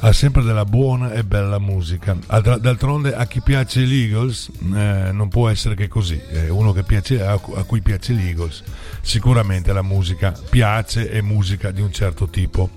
ha 0.01 0.13
sempre 0.13 0.43
della 0.43 0.63
buona 0.63 1.11
e 1.11 1.25
bella 1.25 1.59
musica. 1.59 2.15
D'altronde 2.15 3.13
a 3.13 3.25
chi 3.27 3.41
piace 3.41 3.81
gli 3.81 4.03
Eagles 4.03 4.49
eh, 4.73 5.09
non 5.11 5.27
può 5.27 5.49
essere 5.49 5.75
che 5.75 5.89
così. 5.89 6.17
Eh, 6.31 6.49
uno 6.49 6.71
che 6.71 6.83
piace, 6.83 7.21
a, 7.21 7.37
cu- 7.37 7.57
a 7.57 7.63
cui 7.63 7.81
piace 7.81 8.13
gli 8.13 8.25
Eagles 8.25 8.63
sicuramente 9.01 9.73
la 9.73 9.81
musica 9.81 10.33
piace 10.49 11.11
e 11.11 11.21
musica 11.21 11.71
di 11.71 11.81
un 11.81 11.91
certo 11.91 12.29
tipo. 12.29 12.69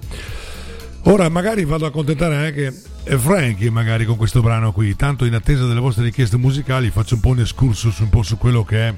Ora 1.04 1.28
magari 1.28 1.64
vado 1.64 1.84
a 1.84 1.88
accontentare 1.88 2.36
anche 2.36 2.82
eh, 3.04 3.18
Frankie 3.18 3.70
magari 3.70 4.04
con 4.04 4.16
questo 4.16 4.40
brano 4.40 4.72
qui, 4.72 4.94
tanto 4.94 5.24
in 5.24 5.34
attesa 5.34 5.66
delle 5.66 5.80
vostre 5.80 6.04
richieste 6.04 6.36
musicali 6.36 6.90
faccio 6.90 7.16
un 7.16 7.20
po' 7.20 7.30
un 7.30 7.40
excursus 7.40 7.98
un 7.98 8.08
po' 8.08 8.22
su 8.22 8.38
quello 8.38 8.62
che 8.64 8.88
è 8.88 8.94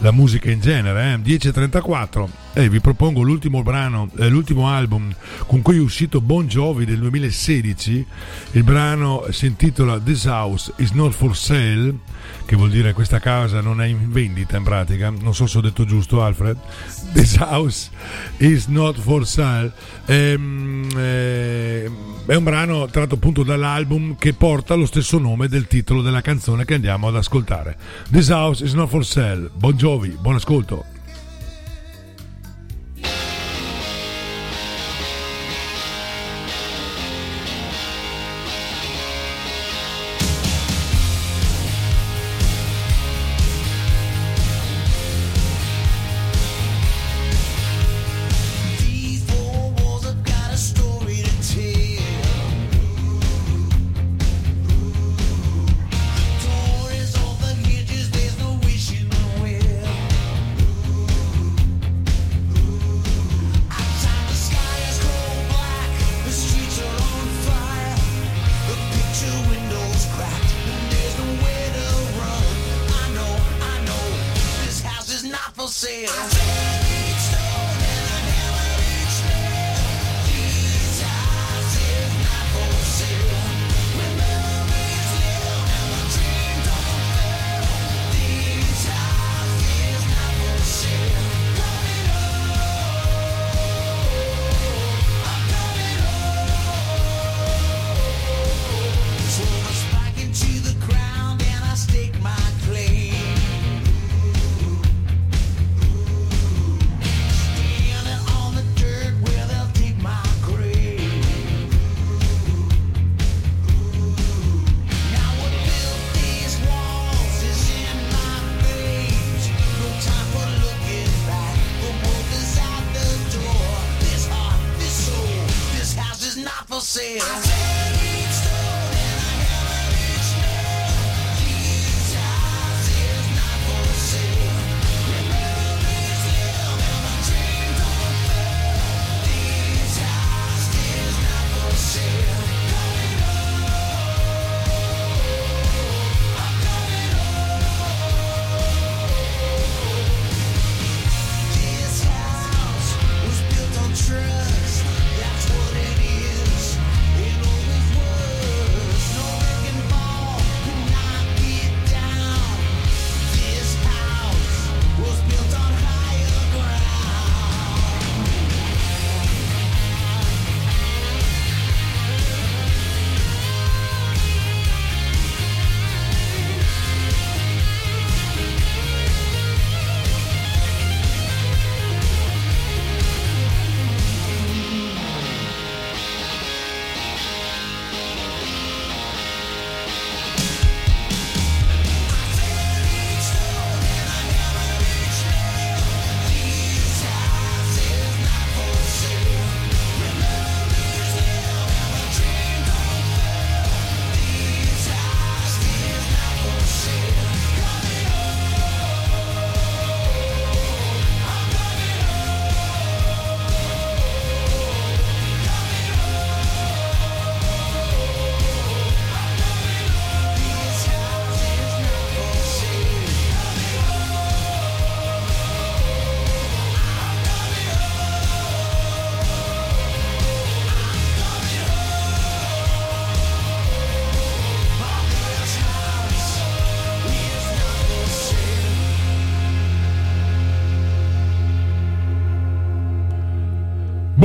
la 0.00 0.10
musica 0.10 0.50
in 0.50 0.60
genere, 0.60 1.14
eh? 1.14 1.16
10.34 1.16 2.45
e 2.58 2.70
vi 2.70 2.80
propongo 2.80 3.20
l'ultimo 3.20 3.62
brano, 3.62 4.08
eh, 4.16 4.30
l'ultimo 4.30 4.66
album 4.66 5.14
con 5.46 5.60
cui 5.60 5.76
è 5.76 5.80
uscito 5.80 6.22
Bon 6.22 6.46
Jovi 6.46 6.86
del 6.86 7.00
2016. 7.00 8.06
Il 8.52 8.62
brano 8.62 9.26
si 9.28 9.44
intitola 9.44 10.00
This 10.00 10.24
House 10.24 10.72
is 10.76 10.92
Not 10.92 11.12
for 11.12 11.36
Sale, 11.36 11.98
che 12.46 12.56
vuol 12.56 12.70
dire 12.70 12.94
questa 12.94 13.18
casa 13.18 13.60
non 13.60 13.82
è 13.82 13.86
in 13.86 14.10
vendita 14.10 14.56
in 14.56 14.62
pratica. 14.62 15.10
Non 15.10 15.34
so 15.34 15.46
se 15.46 15.58
ho 15.58 15.60
detto 15.60 15.84
giusto, 15.84 16.22
Alfred. 16.22 16.56
This 17.12 17.36
House 17.36 17.90
is 18.38 18.68
Not 18.68 18.98
for 18.98 19.26
Sale. 19.26 19.70
Ehm, 20.06 20.88
ehm, 20.96 21.94
è 22.24 22.34
un 22.34 22.44
brano 22.44 22.86
tratto 22.86 23.16
appunto 23.16 23.42
dall'album 23.42 24.16
che 24.16 24.32
porta 24.32 24.74
lo 24.76 24.86
stesso 24.86 25.18
nome 25.18 25.48
del 25.48 25.66
titolo 25.66 26.00
della 26.00 26.22
canzone 26.22 26.64
che 26.64 26.72
andiamo 26.72 27.08
ad 27.08 27.16
ascoltare. 27.16 27.76
This 28.10 28.30
House 28.30 28.64
is 28.64 28.72
Not 28.72 28.88
for 28.88 29.04
Sale. 29.04 29.50
Bon 29.54 29.74
Jovi, 29.74 30.16
buon 30.18 30.36
ascolto. 30.36 30.95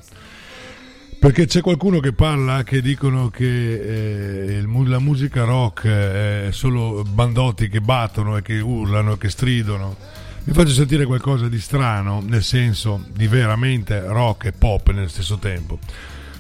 Perché 1.18 1.46
c'è 1.46 1.62
qualcuno 1.62 2.02
che 2.02 2.12
parla 2.12 2.64
che 2.64 2.82
dicono 2.82 3.30
che 3.30 4.58
eh, 4.58 4.66
la 4.66 5.00
musica 5.00 5.46
rock 5.46 5.86
eh, 5.86 6.48
è 6.48 6.52
solo 6.52 7.06
bandotti 7.08 7.70
che 7.70 7.80
battono 7.80 8.36
e 8.36 8.42
che 8.42 8.60
urlano 8.60 9.14
e 9.14 9.18
che 9.18 9.30
stridono. 9.30 9.96
Vi 10.44 10.52
faccio 10.52 10.74
sentire 10.74 11.06
qualcosa 11.06 11.48
di 11.48 11.62
strano 11.62 12.22
nel 12.22 12.44
senso 12.44 13.06
di 13.14 13.28
veramente 13.28 14.02
rock 14.02 14.48
e 14.48 14.52
pop 14.52 14.92
nello 14.92 15.08
stesso 15.08 15.38
tempo 15.38 15.80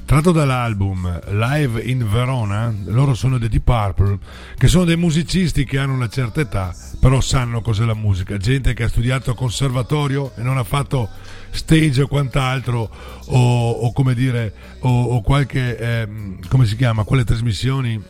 tratto 0.05 0.31
dall'album 0.31 1.21
Live 1.29 1.81
in 1.81 2.07
Verona, 2.09 2.73
loro 2.85 3.13
sono 3.13 3.37
dei 3.37 3.49
Deep 3.49 3.63
Purple, 3.63 4.17
che 4.57 4.67
sono 4.67 4.85
dei 4.85 4.97
musicisti 4.97 5.65
che 5.65 5.77
hanno 5.77 5.93
una 5.93 6.09
certa 6.09 6.41
età, 6.41 6.75
però 6.99 7.21
sanno 7.21 7.61
cos'è 7.61 7.85
la 7.85 7.93
musica, 7.93 8.37
gente 8.37 8.73
che 8.73 8.83
ha 8.83 8.87
studiato 8.87 9.31
a 9.31 9.35
conservatorio 9.35 10.31
e 10.35 10.41
non 10.41 10.57
ha 10.57 10.63
fatto 10.63 11.09
stage 11.51 12.01
o 12.01 12.07
quant'altro 12.07 12.89
o, 13.25 13.69
o 13.71 13.91
come 13.91 14.13
dire 14.13 14.53
o, 14.79 15.03
o 15.03 15.21
qualche 15.21 15.77
eh, 15.77 16.07
come 16.47 16.65
si 16.65 16.75
chiama 16.75 17.03
quelle 17.03 17.23
trasmissioni 17.23 18.01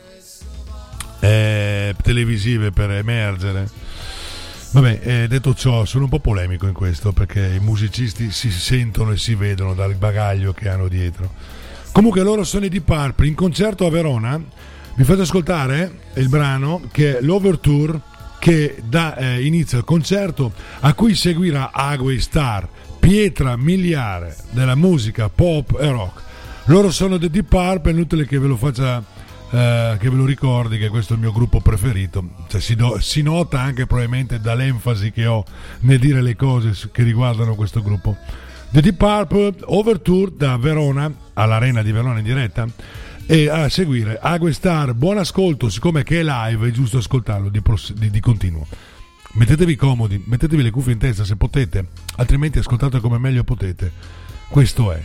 eh, 1.20 1.94
televisive 2.02 2.70
per 2.70 2.90
emergere 2.90 3.68
Vabbè, 4.74 5.00
eh, 5.04 5.28
detto 5.28 5.54
ciò, 5.54 5.84
sono 5.84 6.04
un 6.04 6.10
po' 6.10 6.18
polemico 6.18 6.66
in 6.66 6.72
questo 6.72 7.12
perché 7.12 7.46
i 7.46 7.60
musicisti 7.60 8.32
si 8.32 8.50
sentono 8.50 9.12
e 9.12 9.16
si 9.16 9.36
vedono 9.36 9.72
dal 9.72 9.94
bagaglio 9.94 10.52
che 10.52 10.68
hanno 10.68 10.88
dietro. 10.88 11.30
Comunque 11.94 12.22
loro 12.22 12.42
sono 12.42 12.64
i 12.64 12.68
Deep 12.68 12.82
Purple 12.82 13.28
in 13.28 13.36
concerto 13.36 13.86
a 13.86 13.90
Verona. 13.90 14.42
Vi 14.96 15.04
fate 15.04 15.20
ascoltare 15.20 16.00
il 16.14 16.28
brano 16.28 16.88
che 16.90 17.18
è 17.18 17.22
l'Overture 17.22 18.00
che 18.40 18.82
dà 18.84 19.16
eh, 19.16 19.46
inizio 19.46 19.78
al 19.78 19.84
concerto 19.84 20.52
a 20.80 20.92
cui 20.92 21.14
seguirà 21.14 21.70
Agway 21.72 22.18
Star, 22.18 22.68
pietra 22.98 23.56
miliare 23.56 24.36
della 24.50 24.74
musica 24.74 25.28
pop 25.28 25.78
e 25.80 25.88
rock. 25.88 26.20
Loro 26.64 26.90
sono 26.90 27.16
The 27.16 27.30
Deep 27.30 27.46
Purple, 27.46 27.92
è 27.92 27.94
inutile 27.94 28.26
che 28.26 28.40
ve 28.40 28.48
lo 28.48 28.56
faccia 28.56 29.00
eh, 29.50 29.96
che 30.00 30.10
ve 30.10 30.16
lo 30.16 30.26
ricordi 30.26 30.78
che 30.78 30.88
questo 30.88 31.12
è 31.12 31.16
il 31.16 31.22
mio 31.22 31.30
gruppo 31.32 31.60
preferito 31.60 32.30
cioè, 32.48 32.60
si, 32.60 32.74
do, 32.74 32.98
si, 32.98 33.22
nota 33.22 33.60
anche 33.60 33.86
probabilmente 33.86 34.40
dall'enfasi 34.40 35.12
che 35.12 35.26
ho 35.26 35.44
nel 35.80 36.00
dire 36.00 36.22
le 36.22 36.34
cose 36.34 36.72
che 36.90 37.04
riguardano 37.04 37.54
questo 37.54 37.80
gruppo 37.82 38.16
The 38.74 38.80
Deep 38.80 38.96
Purple 38.96 39.54
Overture 39.66 40.32
da 40.36 40.56
Verona 40.56 41.08
all'Arena 41.34 41.80
di 41.80 41.92
Verona 41.92 42.18
in 42.18 42.24
diretta 42.24 42.66
e 43.24 43.48
a 43.48 43.68
seguire 43.68 44.18
Aguestar 44.20 44.94
buon 44.94 45.16
ascolto 45.16 45.68
siccome 45.68 46.02
che 46.02 46.18
è 46.18 46.22
live 46.24 46.66
è 46.66 46.70
giusto 46.72 46.98
ascoltarlo 46.98 47.50
di, 47.50 47.60
pros- 47.60 47.92
di, 47.92 48.10
di 48.10 48.18
continuo. 48.18 48.66
Mettetevi 49.34 49.76
comodi 49.76 50.20
mettetevi 50.26 50.64
le 50.64 50.70
cuffie 50.72 50.94
in 50.94 50.98
testa 50.98 51.24
se 51.24 51.36
potete 51.36 51.86
altrimenti 52.16 52.58
ascoltate 52.58 52.98
come 52.98 53.18
meglio 53.18 53.44
potete. 53.44 53.92
Questo 54.48 54.90
è. 54.90 55.00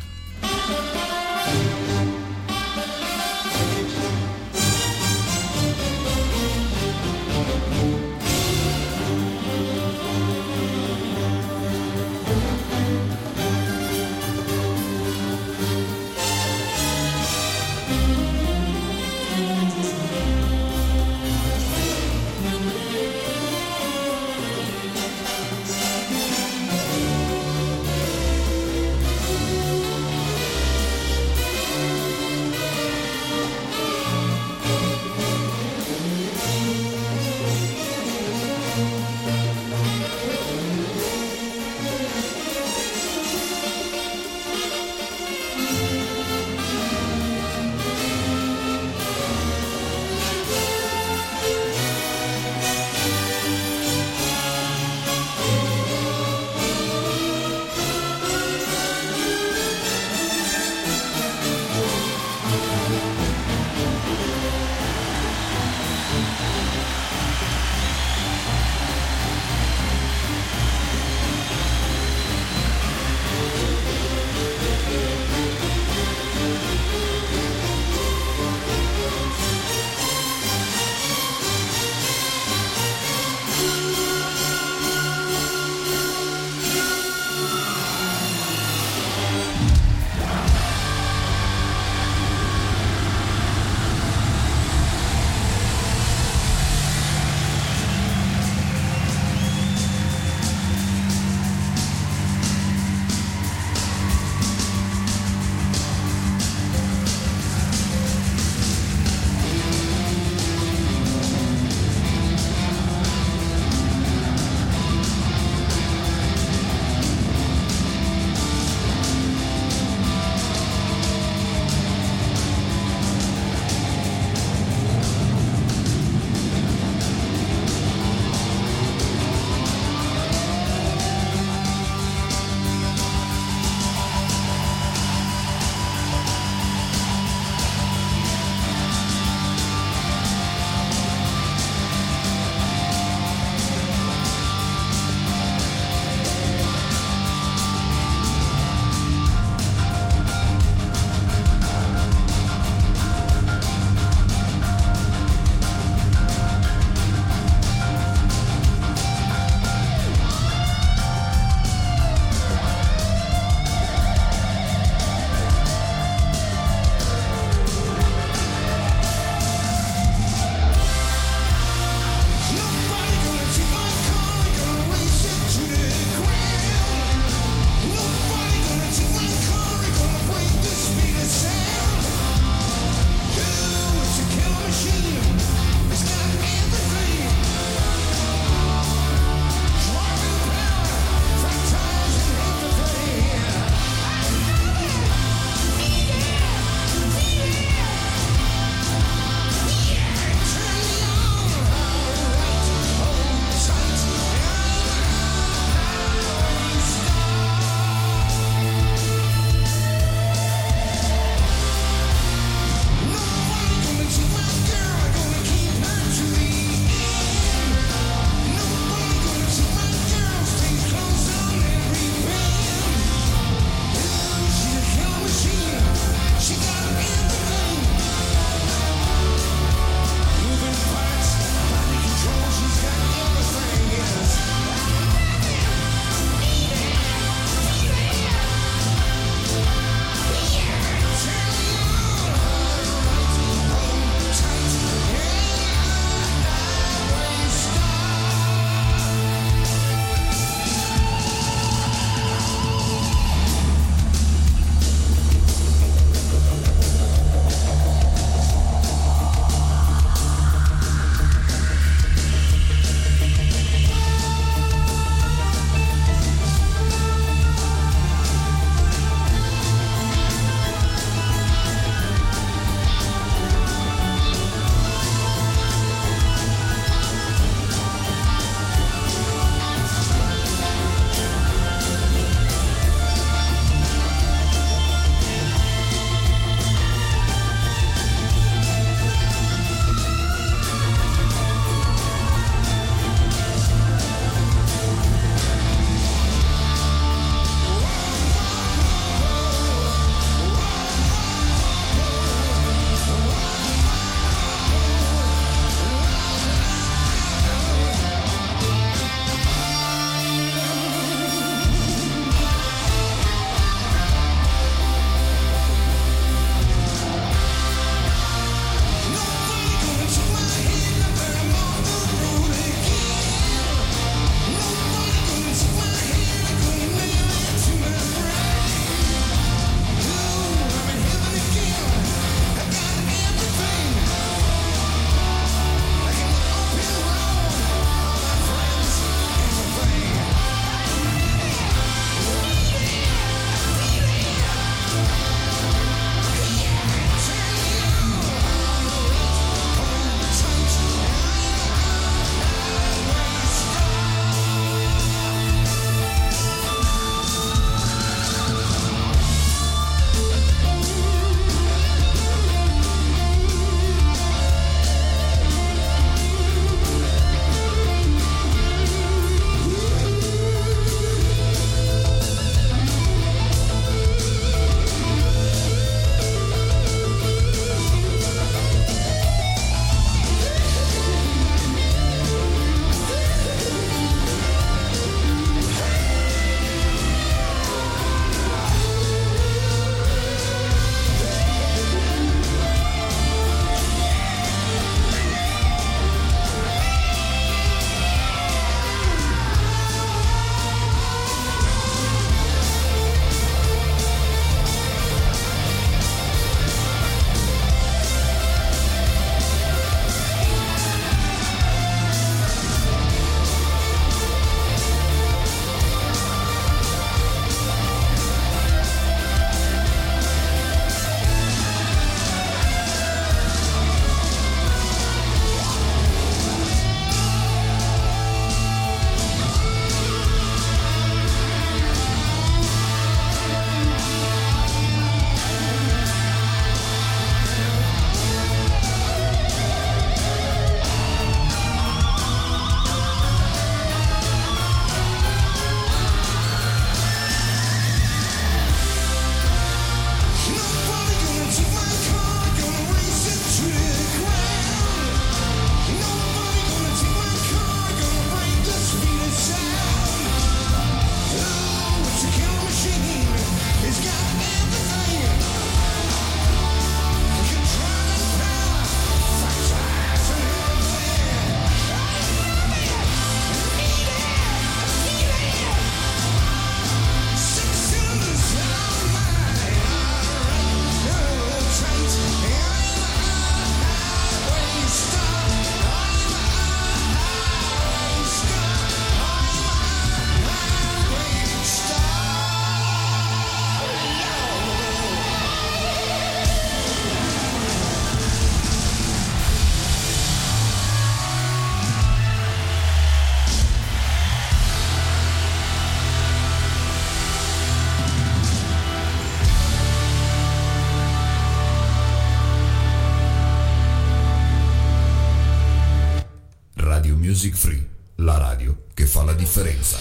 Music 517.39 517.55
Free, 517.55 517.87
la 518.15 518.37
radio 518.37 518.75
che 518.93 519.05
fa 519.05 519.23
la 519.23 519.31
differenza. 519.31 519.97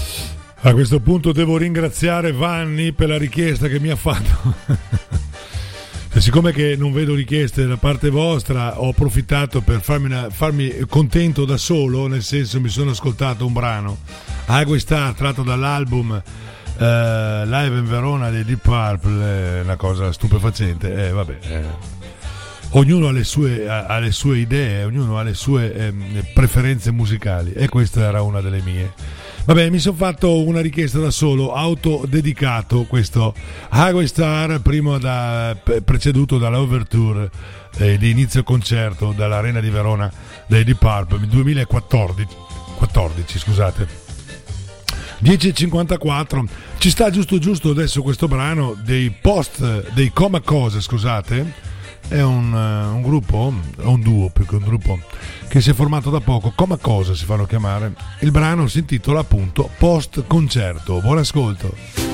A 0.62 0.72
questo 0.72 0.98
punto 0.98 1.30
devo 1.30 1.56
ringraziare 1.56 2.32
Vanni 2.32 2.90
per 2.90 3.10
la 3.10 3.16
richiesta 3.16 3.68
che 3.68 3.78
mi 3.78 3.90
ha 3.90 3.94
fatto. 3.94 4.56
Siccome 6.18 6.50
che 6.50 6.74
non 6.76 6.92
vedo 6.92 7.14
richieste 7.14 7.64
da 7.64 7.76
parte 7.76 8.10
vostra, 8.10 8.80
ho 8.80 8.88
approfittato 8.88 9.60
per 9.60 9.82
farmi, 9.82 10.06
una- 10.06 10.30
farmi 10.30 10.80
contento 10.88 11.44
da 11.44 11.56
solo, 11.56 12.08
nel 12.08 12.24
senso 12.24 12.60
mi 12.60 12.70
sono 12.70 12.90
ascoltato 12.90 13.46
un 13.46 13.52
brano, 13.52 13.98
Highway 14.48 14.80
Star, 14.80 15.14
tratto 15.14 15.44
dall'album 15.44 16.20
eh, 16.76 17.42
Live 17.46 17.78
in 17.78 17.86
Verona 17.86 18.30
dei 18.30 18.44
Deep 18.44 18.62
Purple, 18.62 19.58
è 19.58 19.60
una 19.60 19.76
cosa 19.76 20.10
stupefacente. 20.10 21.06
Eh, 21.06 21.12
vabbè, 21.12 21.38
eh. 21.42 21.97
Ognuno 22.72 23.08
ha 23.08 23.12
le, 23.12 23.24
sue, 23.24 23.66
ha, 23.66 23.86
ha 23.86 23.98
le 23.98 24.12
sue 24.12 24.38
idee, 24.38 24.84
ognuno 24.84 25.18
ha 25.18 25.22
le 25.22 25.32
sue 25.32 25.72
ehm, 25.72 26.26
preferenze 26.34 26.90
musicali 26.90 27.52
e 27.52 27.68
questa 27.68 28.02
era 28.02 28.20
una 28.20 28.42
delle 28.42 28.60
mie. 28.60 28.92
Vabbè, 29.46 29.70
mi 29.70 29.78
sono 29.78 29.96
fatto 29.96 30.44
una 30.44 30.60
richiesta 30.60 30.98
da 30.98 31.10
solo, 31.10 31.54
autodedicato 31.54 32.84
questo 32.84 33.34
Highway 33.72 34.06
Star, 34.06 34.60
prima 34.60 34.98
da, 34.98 35.56
pre- 35.62 35.80
preceduto 35.80 36.36
dall'Overture 36.36 37.30
eh, 37.78 37.96
di 37.96 38.10
inizio 38.10 38.42
concerto 38.42 39.14
dall'Arena 39.16 39.60
di 39.60 39.70
Verona 39.70 40.12
dei 40.46 40.64
Deep 40.64 40.78
Purple 40.78 41.26
2014, 41.26 42.26
14, 42.76 43.38
scusate. 43.38 44.06
10.54 45.20 46.44
ci 46.78 46.90
sta 46.90 47.10
giusto 47.10 47.38
giusto 47.38 47.70
adesso 47.70 48.02
questo 48.02 48.28
brano 48.28 48.76
dei 48.84 49.10
post 49.10 49.92
dei 49.92 50.12
Coma 50.12 50.40
Cose 50.40 50.80
scusate 50.80 51.67
è 52.08 52.22
un, 52.22 52.54
eh, 52.54 52.94
un 52.94 53.02
gruppo 53.02 53.52
un 53.76 54.00
duo 54.00 54.30
più 54.30 54.46
che 54.46 54.56
un 54.56 54.64
gruppo 54.64 54.98
che 55.48 55.60
si 55.60 55.70
è 55.70 55.74
formato 55.74 56.10
da 56.10 56.20
poco 56.20 56.52
Coma 56.54 56.76
Cosa 56.76 57.14
si 57.14 57.24
fanno 57.24 57.46
chiamare. 57.46 57.94
Il 58.20 58.30
brano 58.30 58.66
si 58.66 58.80
intitola 58.80 59.20
appunto 59.20 59.70
Post 59.78 60.24
Concerto. 60.26 61.00
Buon 61.00 61.18
ascolto 61.18 62.07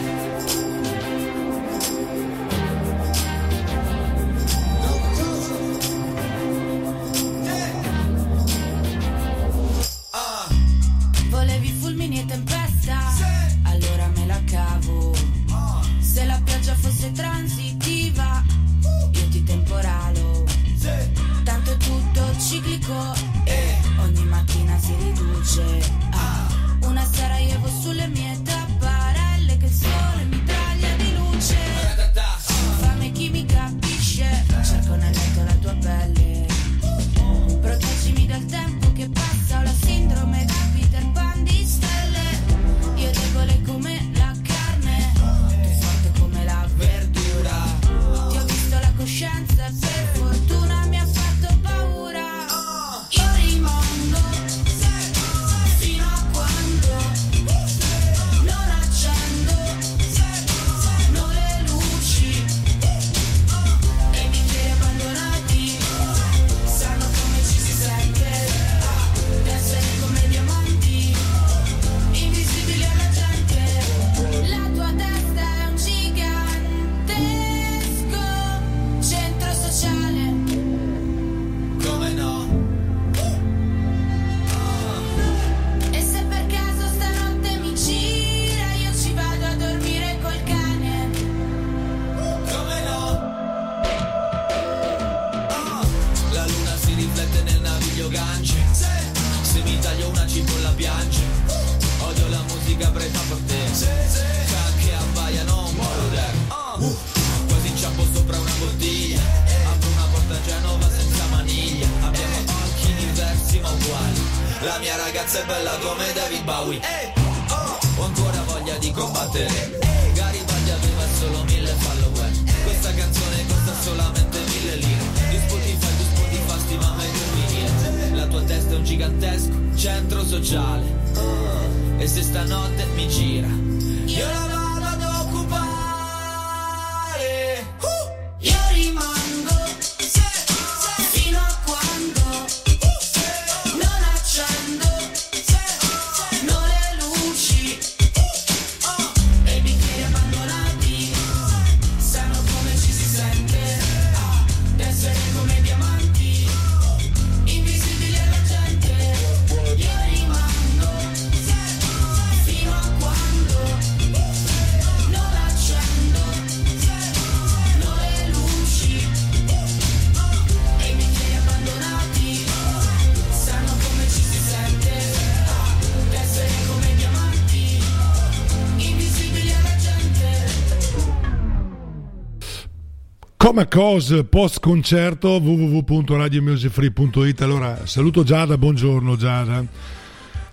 Come 183.54 183.68
cos 183.68 184.24
post 184.28 184.58
concerto 184.58 185.38
www.radiomusicfree.it 185.38 187.40
allora 187.42 187.86
saluto 187.86 188.24
Giada 188.24 188.58
buongiorno 188.58 189.14
Giada. 189.14 189.64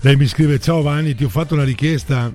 Lei 0.01 0.15
mi 0.15 0.27
scrive 0.27 0.59
ciao 0.59 0.83
Vanni 0.83 1.15
ti 1.15 1.23
ho 1.23 1.29
fatto 1.29 1.55
una 1.55 1.63
richiesta 1.63 2.31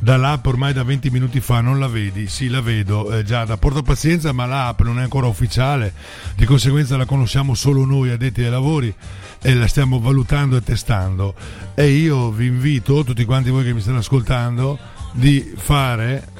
dall'app 0.00 0.44
ormai 0.46 0.72
da 0.72 0.82
20 0.82 1.10
minuti 1.10 1.38
fa 1.38 1.60
non 1.60 1.78
la 1.78 1.86
vedi? 1.86 2.26
Sì 2.26 2.48
la 2.48 2.60
vedo. 2.60 3.16
Eh, 3.16 3.22
Giada 3.22 3.56
porta 3.56 3.82
pazienza 3.82 4.32
ma 4.32 4.46
l'app 4.46 4.80
non 4.80 4.98
è 4.98 5.02
ancora 5.02 5.28
ufficiale. 5.28 5.92
Di 6.34 6.44
conseguenza 6.44 6.96
la 6.96 7.04
conosciamo 7.04 7.54
solo 7.54 7.84
noi 7.84 8.10
addetti 8.10 8.42
ai 8.42 8.50
lavori 8.50 8.92
e 9.40 9.54
la 9.54 9.68
stiamo 9.68 10.00
valutando 10.00 10.56
e 10.56 10.60
testando. 10.60 11.36
E 11.76 11.88
io 11.88 12.32
vi 12.32 12.46
invito 12.46 13.04
tutti 13.04 13.24
quanti 13.24 13.50
voi 13.50 13.62
che 13.62 13.72
mi 13.72 13.80
state 13.80 13.98
ascoltando 13.98 14.76
di 15.12 15.52
fare 15.56 16.38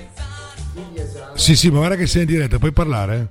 sì 1.34 1.56
sì 1.56 1.70
ma 1.70 1.78
guarda 1.78 1.96
che 1.96 2.06
sei 2.06 2.22
in 2.22 2.28
diretta 2.28 2.58
puoi 2.58 2.72
parlare? 2.72 3.30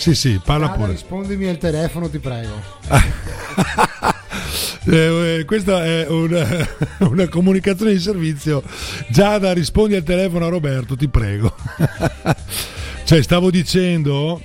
Sì 0.00 0.14
sì 0.14 0.40
parla 0.42 0.68
Giada, 0.68 0.78
pure 0.78 0.92
rispondimi 0.92 1.46
al 1.46 1.58
telefono, 1.58 2.08
ti 2.08 2.18
prego. 2.18 2.54
Eh, 4.86 5.40
eh, 5.40 5.44
questa 5.44 5.84
è 5.84 6.06
una, 6.08 6.66
una 7.10 7.28
comunicazione 7.28 7.92
di 7.92 7.98
servizio. 7.98 8.62
Giada, 9.08 9.52
rispondi 9.52 9.94
al 9.94 10.02
telefono 10.02 10.46
a 10.46 10.48
Roberto, 10.48 10.96
ti 10.96 11.06
prego. 11.06 11.54
cioè, 13.04 13.22
stavo 13.22 13.50
dicendo 13.50 14.40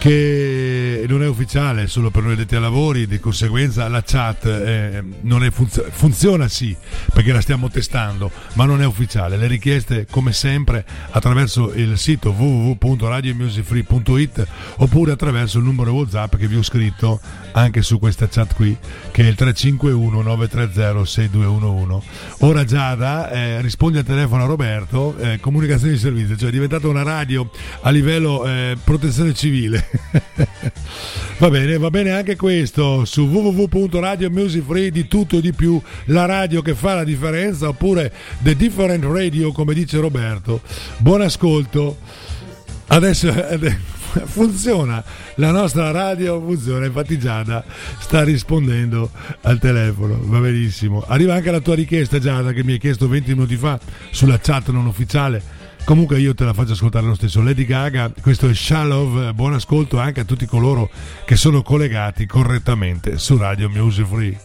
che 0.00 1.04
non 1.06 1.22
è 1.22 1.28
ufficiale, 1.28 1.82
è 1.82 1.86
solo 1.86 2.10
per 2.10 2.22
noi 2.22 2.32
addetti 2.32 2.54
ai 2.54 2.62
lavori, 2.62 3.06
di 3.06 3.20
conseguenza 3.20 3.86
la 3.86 4.02
chat 4.02 4.46
eh, 4.46 5.04
funz- 5.50 5.90
funziona 5.90 6.48
sì, 6.48 6.74
perché 7.12 7.32
la 7.32 7.42
stiamo 7.42 7.68
testando, 7.68 8.30
ma 8.54 8.64
non 8.64 8.80
è 8.80 8.86
ufficiale. 8.86 9.36
Le 9.36 9.46
richieste 9.46 10.06
come 10.10 10.32
sempre 10.32 10.86
attraverso 11.10 11.74
il 11.74 11.98
sito 11.98 12.30
www.radiomusicfree.it 12.30 14.46
oppure 14.76 15.12
attraverso 15.12 15.58
il 15.58 15.64
numero 15.64 15.92
WhatsApp 15.92 16.36
che 16.36 16.48
vi 16.48 16.56
ho 16.56 16.62
scritto 16.62 17.20
anche 17.52 17.82
su 17.82 17.98
questa 17.98 18.26
chat 18.26 18.54
qui, 18.54 18.74
che 19.10 19.22
è 19.22 19.26
il 19.26 19.34
351 19.34 20.22
930 20.22 21.04
6211. 21.04 22.06
Ora 22.38 22.64
Giada 22.64 23.30
eh, 23.30 23.60
risponde 23.60 23.98
al 23.98 24.06
telefono 24.06 24.44
a 24.44 24.46
Roberto, 24.46 25.14
eh, 25.18 25.38
comunicazione 25.40 25.92
di 25.92 25.98
servizio, 25.98 26.38
cioè 26.38 26.48
è 26.48 26.52
diventata 26.52 26.88
una 26.88 27.02
radio 27.02 27.50
a 27.82 27.90
livello 27.90 28.46
eh, 28.46 28.78
protezione 28.82 29.34
civile. 29.34 29.88
va 31.38 31.50
bene, 31.50 31.78
va 31.78 31.90
bene 31.90 32.10
anche 32.10 32.36
questo 32.36 33.04
su 33.04 33.22
www.radiomusicfree 33.26 34.90
di 34.90 35.08
tutto 35.08 35.38
e 35.38 35.40
di 35.40 35.52
più, 35.52 35.80
la 36.06 36.26
radio 36.26 36.62
che 36.62 36.74
fa 36.74 36.94
la 36.94 37.04
differenza 37.04 37.68
oppure 37.68 38.12
The 38.40 38.56
Different 38.56 39.04
Radio 39.04 39.52
come 39.52 39.74
dice 39.74 39.98
Roberto. 39.98 40.62
Buon 40.98 41.22
ascolto. 41.22 41.98
Adesso 42.86 43.28
eh, 43.28 43.76
funziona, 44.26 45.02
la 45.36 45.50
nostra 45.52 45.90
radio 45.92 46.40
funziona, 46.40 46.86
infatti 46.86 47.18
Giada 47.18 47.64
sta 48.00 48.24
rispondendo 48.24 49.10
al 49.42 49.58
telefono, 49.58 50.18
va 50.22 50.40
benissimo. 50.40 51.04
Arriva 51.06 51.34
anche 51.34 51.50
la 51.50 51.60
tua 51.60 51.74
richiesta 51.74 52.18
Giada 52.18 52.52
che 52.52 52.64
mi 52.64 52.72
hai 52.72 52.78
chiesto 52.78 53.08
20 53.08 53.30
minuti 53.34 53.56
fa 53.56 53.78
sulla 54.10 54.38
chat 54.40 54.70
non 54.70 54.86
ufficiale. 54.86 55.58
Comunque 55.84 56.20
io 56.20 56.34
te 56.34 56.44
la 56.44 56.52
faccio 56.52 56.72
ascoltare 56.72 57.06
lo 57.06 57.14
stesso. 57.14 57.42
Lady 57.42 57.64
Gaga, 57.64 58.12
questo 58.20 58.48
è 58.48 58.54
Shallow, 58.54 59.32
buon 59.32 59.54
ascolto 59.54 59.98
anche 59.98 60.20
a 60.20 60.24
tutti 60.24 60.46
coloro 60.46 60.88
che 61.24 61.36
sono 61.36 61.62
collegati 61.62 62.26
correttamente 62.26 63.18
su 63.18 63.36
Radio 63.36 63.68
Music 63.68 64.06
Free. 64.06 64.38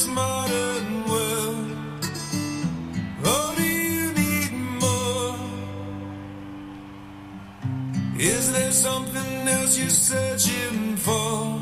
Oh, 0.00 0.04
Is 8.16 8.52
there 8.52 8.70
something 8.70 9.48
else 9.48 9.76
you're 9.76 9.88
searching 9.90 10.94
for? 10.96 11.58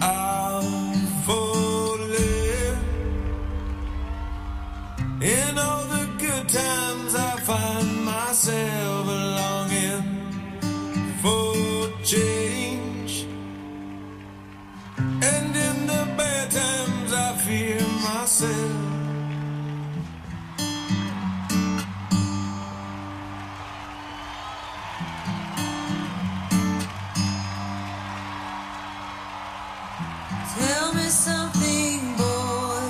I'm 0.00 0.94
falling. 1.26 2.78
In 5.20 5.58
all 5.58 5.82
the 5.84 6.08
good 6.18 6.48
times, 6.48 7.14
I 7.16 7.36
find 7.40 8.04
myself 8.04 9.06
longing 9.06 10.02
for 11.20 11.90
change. 12.04 12.53
And 15.26 15.56
in 15.56 15.86
the 15.86 16.04
bad 16.18 16.50
times, 16.50 17.12
I 17.14 17.34
fear 17.44 17.80
myself. 18.04 18.94
Tell 30.58 30.94
me 30.94 31.08
something, 31.08 32.00
boy. 32.18 32.86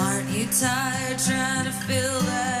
Aren't 0.00 0.28
you 0.30 0.46
tired 0.46 1.18
trying 1.18 1.64
to 1.66 1.72
fill 1.86 2.20
that 2.22 2.59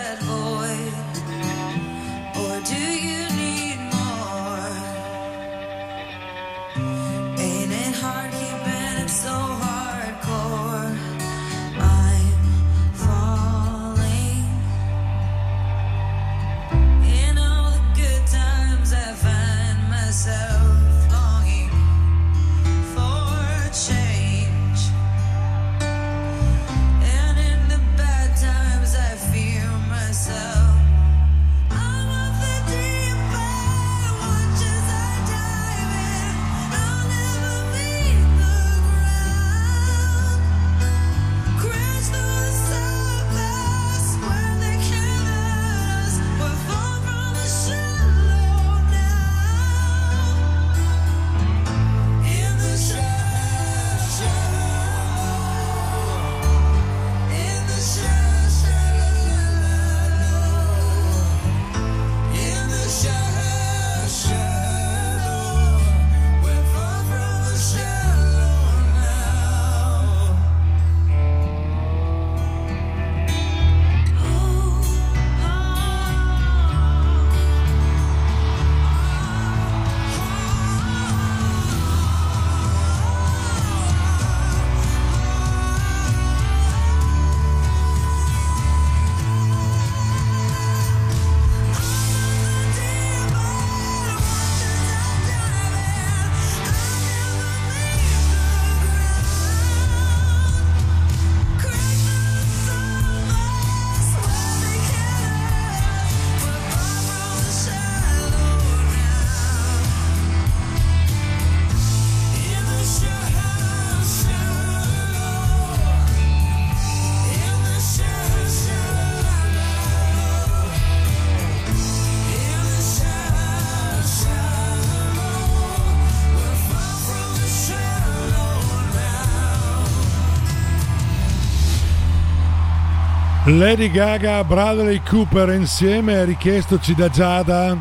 Lady 133.58 133.90
Gaga, 133.90 134.44
Bradley 134.44 135.00
Cooper 135.06 135.48
insieme 135.50 136.24
richiestoci 136.24 136.94
da 136.94 137.08
Giada 137.08 137.76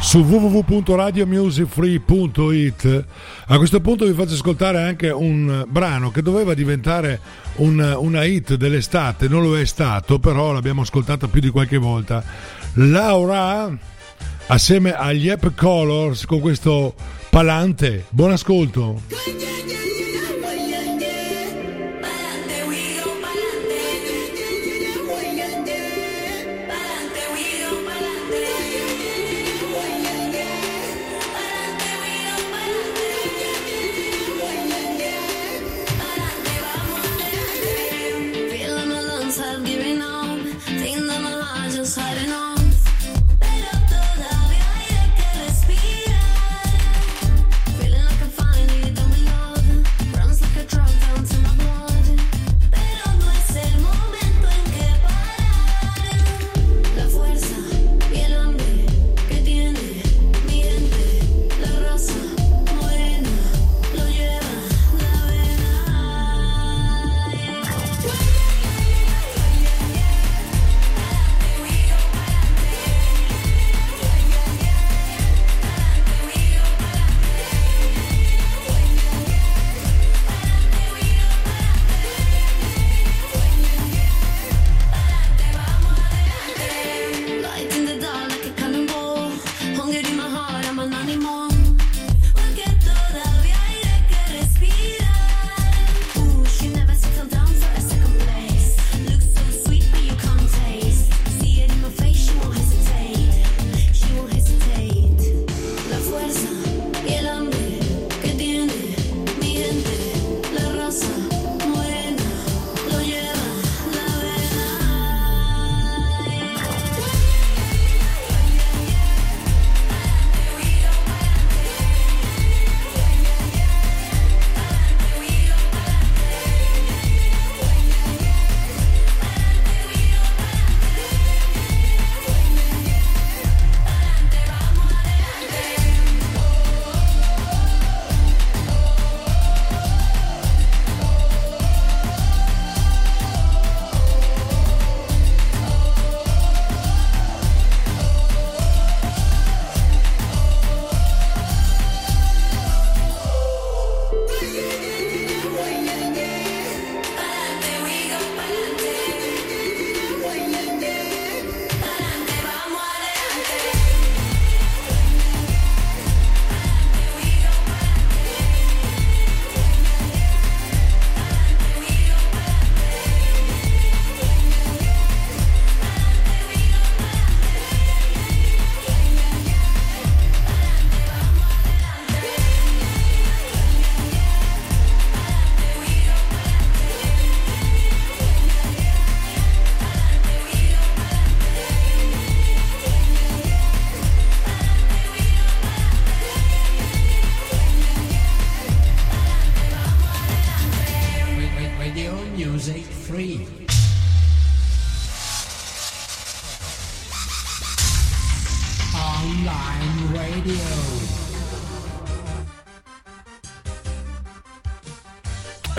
su 0.00 0.20
www.radiomusicfree.it. 0.20 3.04
A 3.46 3.56
questo 3.56 3.80
punto 3.80 4.06
vi 4.06 4.12
faccio 4.12 4.34
ascoltare 4.34 4.80
anche 4.82 5.10
un 5.10 5.64
brano 5.68 6.10
che 6.10 6.22
doveva 6.22 6.54
diventare 6.54 7.20
un- 7.56 7.96
una 7.98 8.22
hit 8.24 8.54
dell'estate, 8.54 9.26
non 9.28 9.42
lo 9.42 9.58
è 9.58 9.64
stato, 9.64 10.18
però 10.20 10.52
l'abbiamo 10.52 10.82
ascoltata 10.82 11.26
più 11.26 11.40
di 11.40 11.50
qualche 11.50 11.78
volta. 11.78 12.22
Laura 12.74 13.76
assieme 14.46 14.92
agli 14.92 15.28
App 15.28 15.46
Colors 15.56 16.26
con 16.26 16.38
questo 16.40 16.94
Palante. 17.28 18.04
Buon 18.10 18.30
ascolto. 18.32 19.00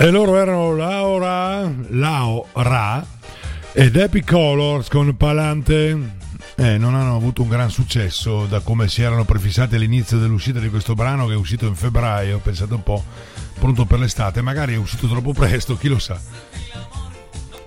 E 0.01 0.11
loro 0.11 0.37
erano 0.37 0.73
Laura, 0.77 1.69
Laura 1.89 3.05
ed 3.73 3.97
Epic 3.97 4.31
Colors 4.31 4.87
con 4.87 5.17
Palante. 5.17 6.13
Eh, 6.55 6.77
non 6.77 6.95
hanno 6.95 7.17
avuto 7.17 7.41
un 7.41 7.49
gran 7.49 7.69
successo 7.69 8.45
da 8.45 8.61
come 8.61 8.87
si 8.87 9.01
erano 9.01 9.25
prefissati 9.25 9.75
all'inizio 9.75 10.17
dell'uscita 10.17 10.59
di 10.59 10.69
questo 10.69 10.93
brano 10.93 11.27
che 11.27 11.33
è 11.33 11.35
uscito 11.35 11.67
in 11.67 11.75
febbraio, 11.75 12.39
pensate 12.39 12.75
un 12.75 12.83
po', 12.83 13.03
pronto 13.59 13.83
per 13.83 13.99
l'estate, 13.99 14.41
magari 14.41 14.75
è 14.75 14.77
uscito 14.77 15.05
troppo 15.05 15.33
presto, 15.33 15.75
chi 15.75 15.89
lo 15.89 15.99
sa. 15.99 16.17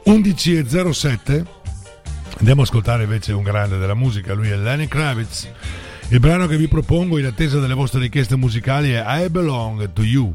11.07 0.06 1.44
Andiamo 2.38 2.62
a 2.62 2.64
ascoltare 2.64 3.02
invece 3.02 3.34
un 3.34 3.42
grande 3.42 3.76
della 3.76 3.92
musica, 3.92 4.32
lui 4.32 4.48
è 4.48 4.56
Lenny 4.56 4.88
Kravitz. 4.88 5.50
Il 6.08 6.18
brano 6.18 6.46
che 6.46 6.56
vi 6.56 6.66
propongo 6.66 7.18
in 7.18 7.26
attesa 7.26 7.60
delle 7.60 7.74
vostre 7.74 8.00
richieste 8.00 8.36
musicali 8.36 8.92
è 8.92 9.04
I 9.06 9.28
Belong 9.28 9.92
to. 9.92 10.02
You 10.02 10.34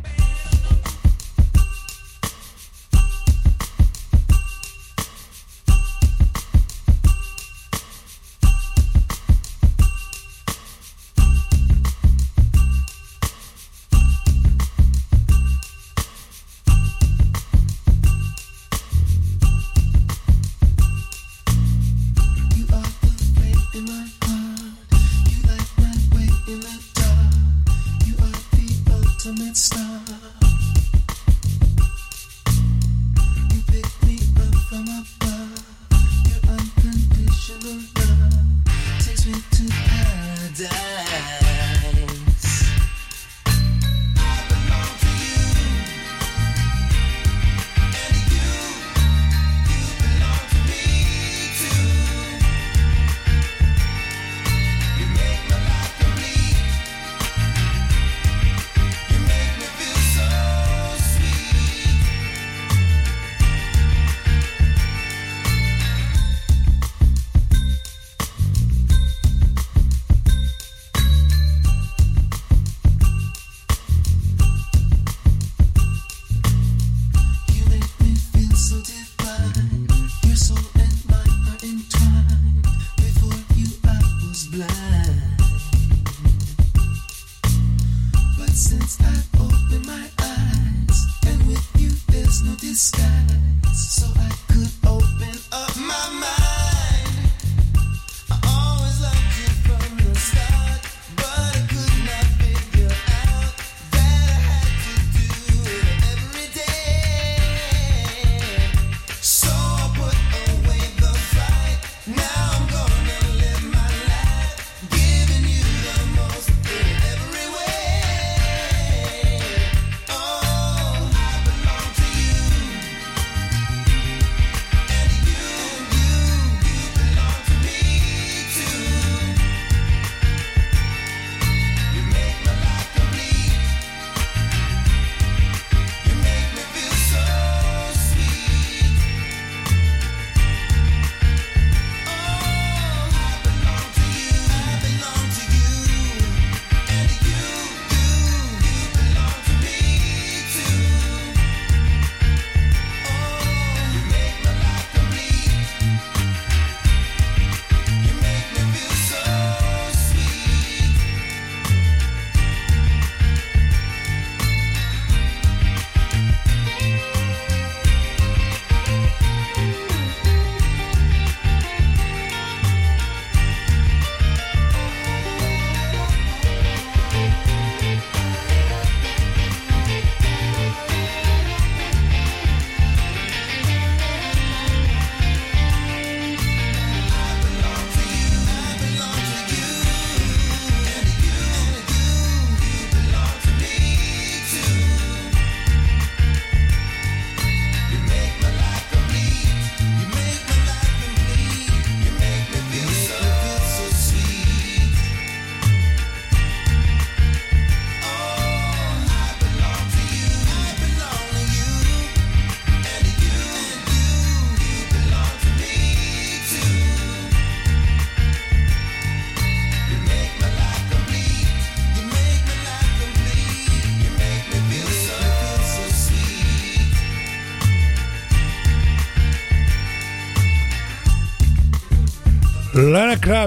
sky. 92.78 93.47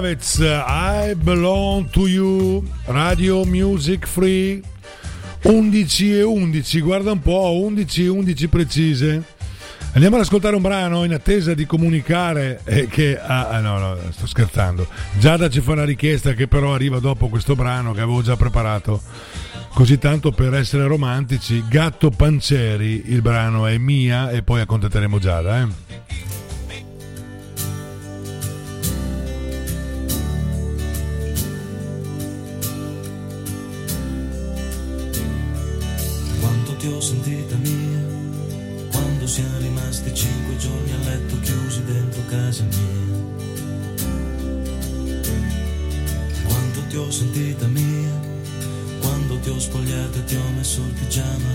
Kravitz, 0.01 0.39
I 0.39 1.13
Belong 1.13 1.87
to 1.91 2.07
You, 2.07 2.67
Radio 2.85 3.45
Music 3.45 4.07
Free, 4.07 4.59
11 5.43 6.17
e 6.17 6.23
11, 6.23 6.81
guarda 6.81 7.11
un 7.11 7.19
po', 7.21 7.53
11 7.61 8.05
e 8.05 8.07
11 8.07 8.47
precise. 8.47 9.23
Andiamo 9.93 10.15
ad 10.15 10.23
ascoltare 10.23 10.55
un 10.55 10.63
brano 10.63 11.03
in 11.03 11.13
attesa 11.13 11.53
di 11.53 11.67
comunicare 11.67 12.61
eh, 12.63 12.87
che... 12.87 13.15
Ah, 13.19 13.49
ah, 13.49 13.59
no, 13.59 13.77
no, 13.77 13.97
sto 14.09 14.25
scherzando. 14.25 14.87
Giada 15.19 15.51
ci 15.51 15.61
fa 15.61 15.73
una 15.73 15.85
richiesta 15.85 16.33
che 16.33 16.47
però 16.47 16.73
arriva 16.73 16.97
dopo 16.97 17.27
questo 17.27 17.53
brano 17.53 17.93
che 17.93 18.01
avevo 18.01 18.23
già 18.23 18.35
preparato. 18.35 18.99
Così 19.71 19.99
tanto 19.99 20.31
per 20.31 20.55
essere 20.55 20.87
romantici, 20.87 21.63
Gatto 21.69 22.09
Panceri, 22.09 23.03
il 23.05 23.21
brano 23.21 23.67
è 23.67 23.77
mia 23.77 24.31
e 24.31 24.41
poi 24.41 24.61
accontenteremo 24.61 25.19
Giada, 25.19 25.61
eh. 25.61 25.90
time 51.21 51.50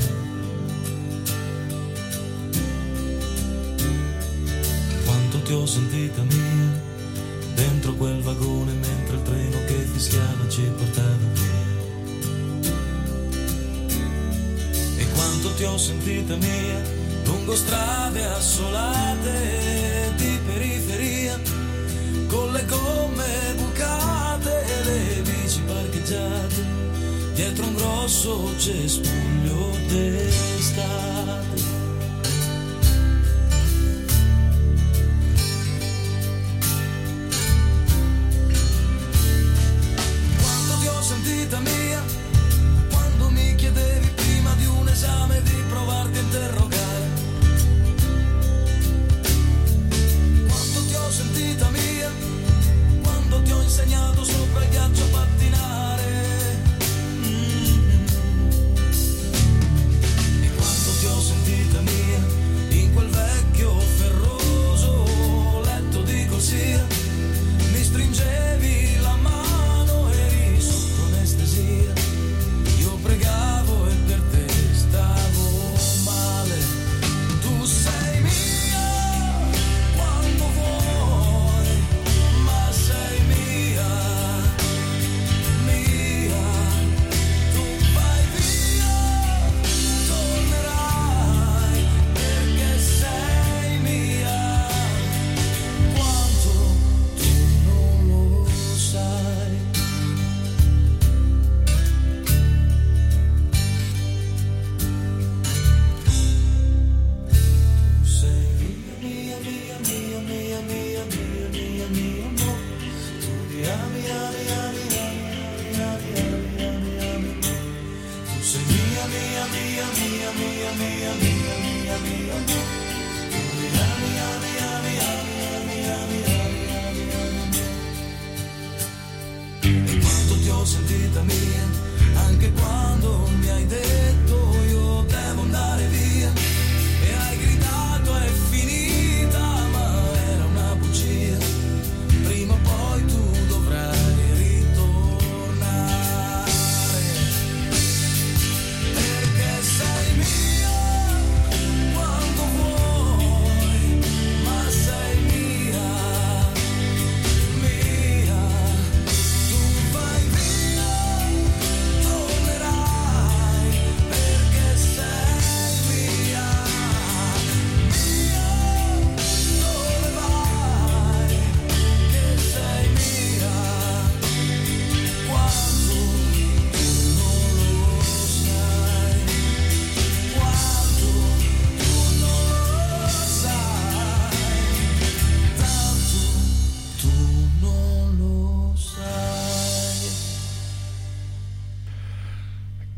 los 28.06 28.26
oczes 28.26 29.00
puglio 29.00 29.72
testa. 29.88 31.45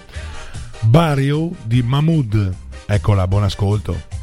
Barrio 0.81 1.51
di 1.63 1.83
Mahmood. 1.83 2.53
Eccola, 2.85 3.27
buon 3.27 3.45
ascolto. 3.45 4.16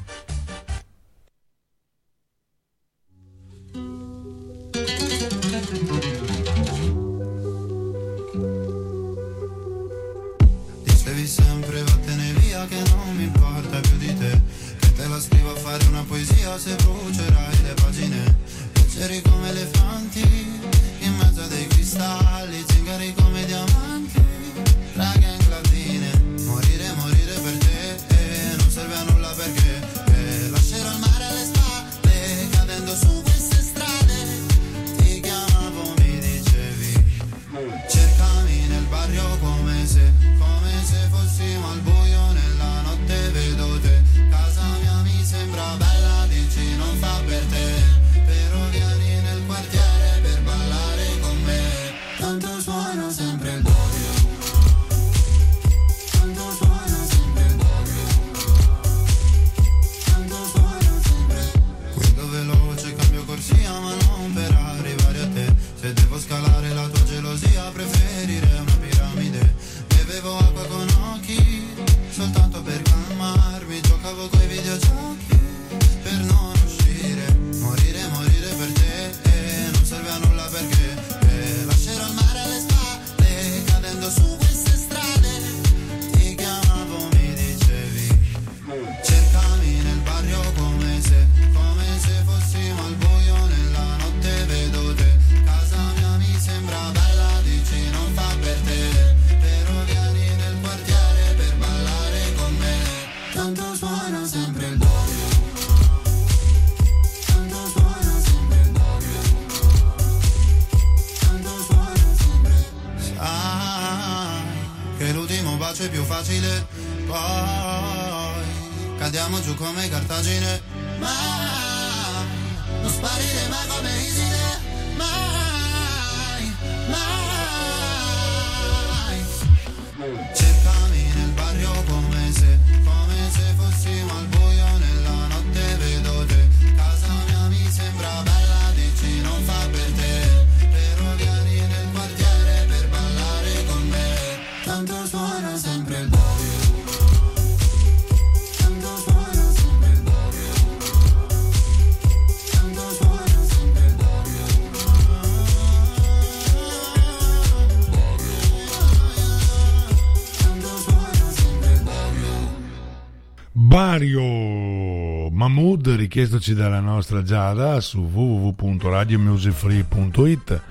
richiestoci 166.13 166.53
dalla 166.53 166.79
nostra 166.79 167.23
Giada 167.23 167.81
su 167.81 168.01
www.radiomusicfree.it. 168.01 170.61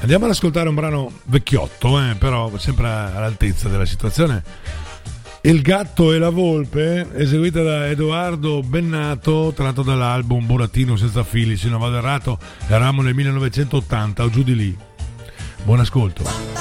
Andiamo 0.00 0.26
ad 0.26 0.32
ascoltare 0.32 0.68
un 0.68 0.74
brano 0.74 1.10
vecchiotto, 1.24 1.98
eh, 1.98 2.14
però 2.16 2.54
sempre 2.58 2.88
all'altezza 2.88 3.70
della 3.70 3.86
situazione. 3.86 4.42
Il 5.40 5.62
gatto 5.62 6.12
e 6.12 6.18
la 6.18 6.28
volpe, 6.28 7.08
eseguita 7.14 7.62
da 7.62 7.88
Edoardo 7.88 8.60
Bennato, 8.60 9.54
tratto 9.56 9.80
dall'album 9.80 10.44
Burattino 10.44 10.96
senza 10.96 11.24
fili, 11.24 11.56
se 11.56 11.70
non 11.70 11.80
vado 11.80 11.96
errato, 11.96 12.38
eravamo 12.66 13.00
nel 13.00 13.14
1980 13.14 14.22
o 14.22 14.28
giù 14.28 14.42
di 14.42 14.54
lì. 14.54 14.76
Buon 15.64 15.80
ascolto. 15.80 16.51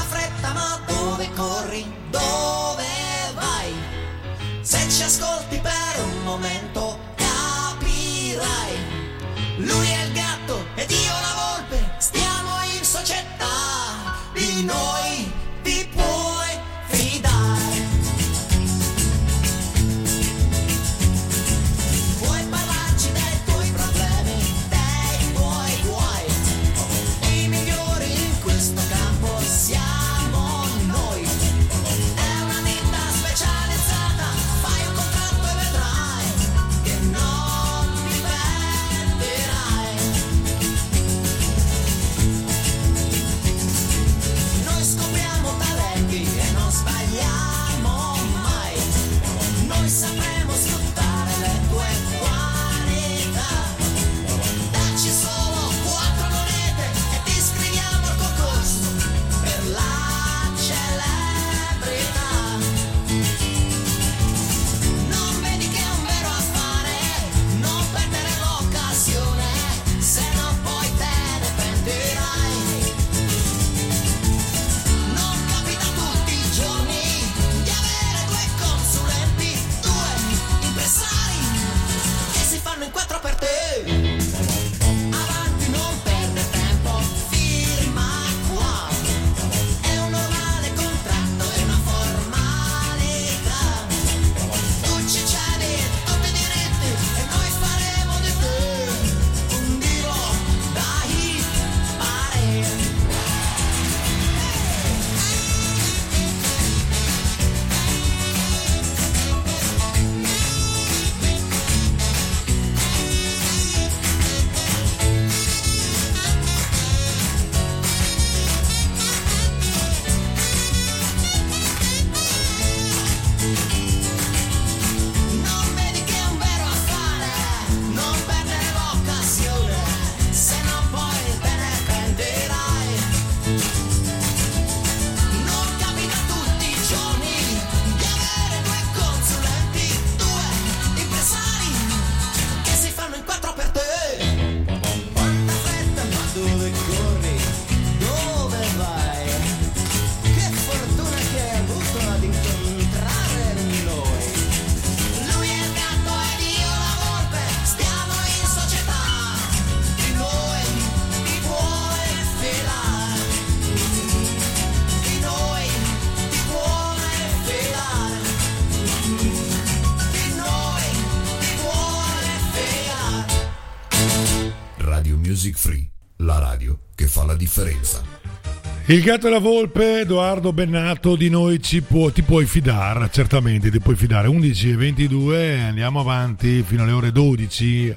Il 178.91 179.03
gatto 179.03 179.27
e 179.27 179.30
la 179.30 179.39
volpe, 179.39 180.01
Edoardo 180.01 180.51
Bennato, 180.51 181.15
di 181.15 181.30
noi 181.30 181.63
ci 181.63 181.81
può, 181.81 182.09
ti 182.09 182.23
puoi 182.23 182.45
fidare, 182.45 183.07
certamente 183.09 183.72
ti 183.72 183.80
puoi 183.80 183.95
fidare. 183.95 184.27
11 184.27 184.72
e 184.72 184.76
22, 184.76 185.61
andiamo 185.61 186.01
avanti 186.01 186.61
fino 186.61 186.84
alle 186.84 186.91
ore 186.91 187.13
12. 187.13 187.95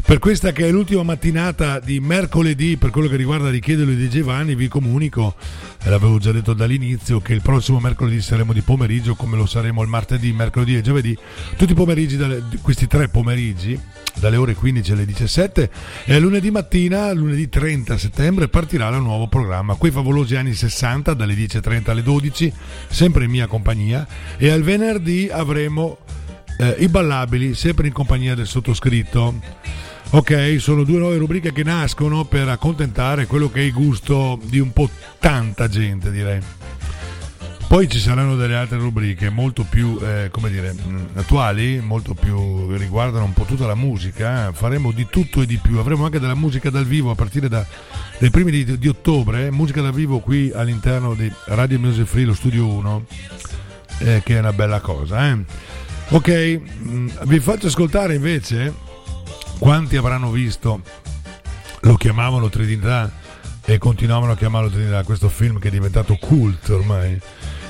Per 0.00 0.20
questa 0.20 0.52
che 0.52 0.68
è 0.68 0.70
l'ultima 0.70 1.02
mattinata 1.02 1.80
di 1.80 1.98
mercoledì, 1.98 2.76
per 2.76 2.90
quello 2.90 3.08
che 3.08 3.16
riguarda 3.16 3.50
Richiedelo 3.50 3.90
di 3.90 4.08
Giovanni, 4.08 4.54
vi 4.54 4.68
comunico 4.68 5.34
l'avevo 5.90 6.18
già 6.18 6.32
detto 6.32 6.52
dall'inizio 6.52 7.20
che 7.20 7.32
il 7.32 7.40
prossimo 7.40 7.80
mercoledì 7.80 8.20
saremo 8.20 8.52
di 8.52 8.60
pomeriggio 8.60 9.14
come 9.14 9.36
lo 9.36 9.46
saremo 9.46 9.82
il 9.82 9.88
martedì, 9.88 10.32
mercoledì 10.32 10.76
e 10.76 10.82
giovedì, 10.82 11.16
tutti 11.56 11.72
i 11.72 11.74
pomeriggi, 11.74 12.16
dalle, 12.16 12.42
questi 12.60 12.86
tre 12.86 13.08
pomeriggi 13.08 13.80
dalle 14.18 14.36
ore 14.36 14.54
15 14.54 14.92
alle 14.92 15.06
17 15.06 15.70
e 16.04 16.18
lunedì 16.18 16.50
mattina, 16.50 17.12
lunedì 17.12 17.48
30 17.48 17.96
settembre, 17.96 18.48
partirà 18.48 18.88
il 18.88 19.00
nuovo 19.00 19.28
programma. 19.28 19.74
Quei 19.74 19.92
favolosi 19.92 20.36
anni 20.36 20.52
60 20.52 21.14
dalle 21.14 21.34
10.30 21.34 21.90
alle 21.90 22.02
12, 22.02 22.52
sempre 22.88 23.24
in 23.24 23.30
mia 23.30 23.46
compagnia 23.46 24.06
e 24.36 24.50
al 24.50 24.62
venerdì 24.62 25.28
avremo 25.30 25.98
eh, 26.58 26.76
i 26.80 26.88
ballabili 26.88 27.54
sempre 27.54 27.86
in 27.86 27.92
compagnia 27.92 28.34
del 28.34 28.46
sottoscritto. 28.46 29.34
Ok, 30.10 30.56
sono 30.58 30.84
due 30.84 30.98
nuove 30.98 31.18
rubriche 31.18 31.52
che 31.52 31.62
nascono 31.62 32.24
per 32.24 32.48
accontentare 32.48 33.26
quello 33.26 33.50
che 33.50 33.60
è 33.60 33.64
il 33.64 33.74
gusto 33.74 34.40
di 34.42 34.58
un 34.58 34.72
po' 34.72 34.88
tanta 35.18 35.68
gente, 35.68 36.10
direi. 36.10 36.40
Poi 37.68 37.90
ci 37.90 37.98
saranno 37.98 38.34
delle 38.34 38.56
altre 38.56 38.78
rubriche 38.78 39.28
molto 39.28 39.66
più, 39.68 39.98
eh, 40.02 40.30
come 40.30 40.48
dire, 40.48 40.74
attuali, 41.14 41.80
molto 41.80 42.14
più 42.14 42.74
riguardano 42.74 43.26
un 43.26 43.34
po' 43.34 43.44
tutta 43.44 43.66
la 43.66 43.74
musica. 43.74 44.50
Faremo 44.52 44.92
di 44.92 45.06
tutto 45.10 45.42
e 45.42 45.46
di 45.46 45.58
più. 45.58 45.76
Avremo 45.76 46.06
anche 46.06 46.18
della 46.18 46.34
musica 46.34 46.70
dal 46.70 46.86
vivo 46.86 47.10
a 47.10 47.14
partire 47.14 47.48
dai 47.48 48.30
primi 48.30 48.50
di, 48.50 48.78
di 48.78 48.88
ottobre. 48.88 49.50
Musica 49.50 49.82
dal 49.82 49.92
vivo 49.92 50.20
qui 50.20 50.50
all'interno 50.54 51.12
di 51.12 51.30
Radio 51.44 51.78
Music 51.78 52.06
Free, 52.06 52.24
lo 52.24 52.34
studio 52.34 52.66
1, 52.66 53.04
eh, 53.98 54.22
che 54.24 54.36
è 54.36 54.38
una 54.38 54.54
bella 54.54 54.80
cosa. 54.80 55.28
Eh. 55.28 55.44
Ok, 56.08 56.60
vi 57.26 57.40
faccio 57.40 57.66
ascoltare 57.66 58.14
invece 58.14 58.86
quanti 59.58 59.96
avranno 59.96 60.30
visto, 60.30 60.80
lo 61.80 61.94
chiamavano 61.96 62.48
Trinità 62.48 63.10
e 63.64 63.78
continuavano 63.78 64.32
a 64.32 64.36
chiamarlo 64.36 64.70
Trinità, 64.70 65.02
questo 65.04 65.28
film 65.28 65.58
che 65.58 65.68
è 65.68 65.70
diventato 65.70 66.16
cult 66.16 66.68
ormai. 66.70 67.20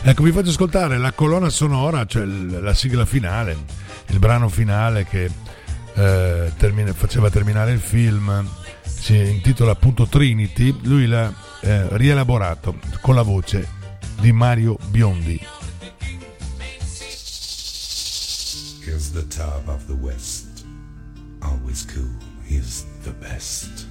Ecco, 0.02 0.22
vi 0.22 0.30
faccio 0.30 0.50
ascoltare 0.50 0.98
la 0.98 1.12
colonna 1.12 1.50
sonora, 1.50 2.04
cioè 2.06 2.24
la 2.24 2.74
sigla 2.74 3.04
finale, 3.04 3.56
il 4.08 4.18
brano 4.18 4.48
finale 4.48 5.04
che 5.04 5.30
eh, 5.94 6.52
termina- 6.56 6.92
faceva 6.92 7.30
terminare 7.30 7.72
il 7.72 7.80
film, 7.80 8.46
si 8.82 9.16
intitola 9.16 9.72
appunto 9.72 10.06
Trinity, 10.06 10.76
lui 10.82 11.06
l'ha 11.06 11.32
eh, 11.60 11.88
rielaborato 11.96 12.78
con 13.00 13.14
la 13.14 13.22
voce 13.22 13.68
di 14.20 14.30
Mario 14.32 14.78
Biondi. 14.88 15.40
Here's 18.84 19.12
the 19.12 19.26
top 19.26 19.68
of 19.68 19.84
the 19.86 19.92
West. 19.92 20.47
Always 21.42 21.84
cool. 21.84 22.10
He's 22.44 22.84
the 23.02 23.12
best. 23.12 23.87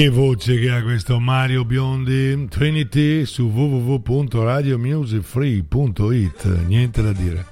Che 0.00 0.08
voce 0.08 0.58
che 0.58 0.70
ha 0.70 0.82
questo 0.82 1.20
Mario 1.20 1.66
Biondi? 1.66 2.48
Trinity 2.48 3.26
su 3.26 3.52
www.radiomusicfree.it 3.54 6.44
niente 6.66 7.02
da 7.02 7.12
dire. 7.12 7.44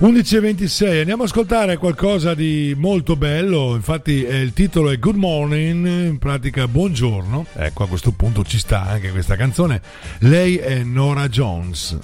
11.26 0.00 0.98
andiamo 0.98 1.22
ad 1.22 1.30
ascoltare 1.30 1.78
qualcosa 1.78 2.34
di 2.34 2.74
molto 2.76 3.16
bello. 3.16 3.74
Infatti 3.74 4.22
eh, 4.22 4.42
il 4.42 4.52
titolo 4.52 4.90
è 4.90 4.98
Good 4.98 5.16
Morning 5.16 5.86
in 5.86 6.18
pratica 6.18 6.68
buongiorno. 6.68 7.46
Ecco 7.54 7.84
a 7.84 7.88
questo 7.88 8.12
punto 8.12 8.44
ci 8.44 8.58
sta 8.58 8.82
anche 8.82 9.12
questa 9.12 9.34
canzone. 9.34 9.80
Lei 10.18 10.56
è 10.56 10.82
Nora 10.82 11.26
Jones 11.30 11.98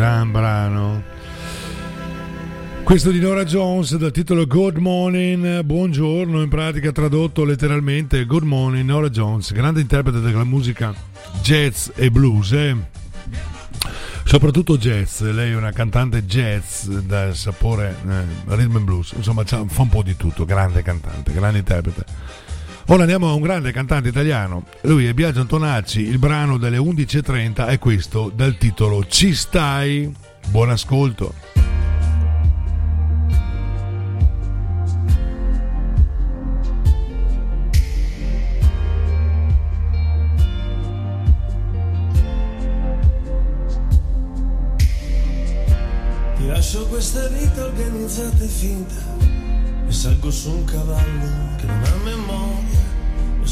gran 0.00 0.30
brano. 0.30 1.02
Questo 2.82 3.10
di 3.10 3.20
Nora 3.20 3.44
Jones 3.44 3.94
dal 3.96 4.10
titolo 4.10 4.46
Good 4.46 4.78
Morning, 4.78 5.60
buongiorno, 5.60 6.40
in 6.40 6.48
pratica 6.48 6.90
tradotto 6.90 7.44
letteralmente 7.44 8.24
Good 8.24 8.44
Morning 8.44 8.88
Nora 8.88 9.10
Jones, 9.10 9.52
grande 9.52 9.82
interprete 9.82 10.20
della 10.20 10.44
musica 10.44 10.94
jazz 11.42 11.90
e 11.94 12.10
blues, 12.10 12.52
eh? 12.52 12.74
soprattutto 14.24 14.78
jazz, 14.78 15.20
lei 15.20 15.50
è 15.52 15.54
una 15.54 15.72
cantante 15.72 16.24
jazz 16.24 16.88
dal 16.88 17.36
sapore 17.36 17.94
eh, 18.02 18.54
rhythm 18.54 18.76
and 18.76 18.84
blues, 18.86 19.12
insomma 19.12 19.44
fa 19.44 19.58
un 19.58 19.88
po' 19.90 20.02
di 20.02 20.16
tutto, 20.16 20.46
grande 20.46 20.80
cantante, 20.80 21.30
grande 21.30 21.58
interprete. 21.58 22.04
Ora 22.92 23.02
andiamo 23.02 23.28
a 23.28 23.34
un 23.34 23.40
grande 23.40 23.70
cantante 23.70 24.08
italiano, 24.08 24.64
lui 24.80 25.06
è 25.06 25.14
Biagio 25.14 25.42
Antonacci, 25.42 26.00
il 26.00 26.18
brano 26.18 26.58
delle 26.58 26.76
11.30 26.76 27.68
è 27.68 27.78
questo 27.78 28.32
dal 28.34 28.56
titolo 28.58 29.06
Ci 29.06 29.32
stai? 29.32 30.12
Buon 30.48 30.70
ascolto. 30.70 31.32
Ti 46.38 46.46
lascio 46.48 46.86
questa 46.88 47.28
vita 47.28 47.66
organizzata 47.66 48.42
e 48.42 48.48
finta 48.48 49.20
e 49.90 49.92
salgo 49.92 50.30
su 50.30 50.50
un 50.50 50.64
cavallo 50.64 51.56
che 51.56 51.66
non 51.66 51.82
ha 51.82 52.04
memoria, 52.04 52.59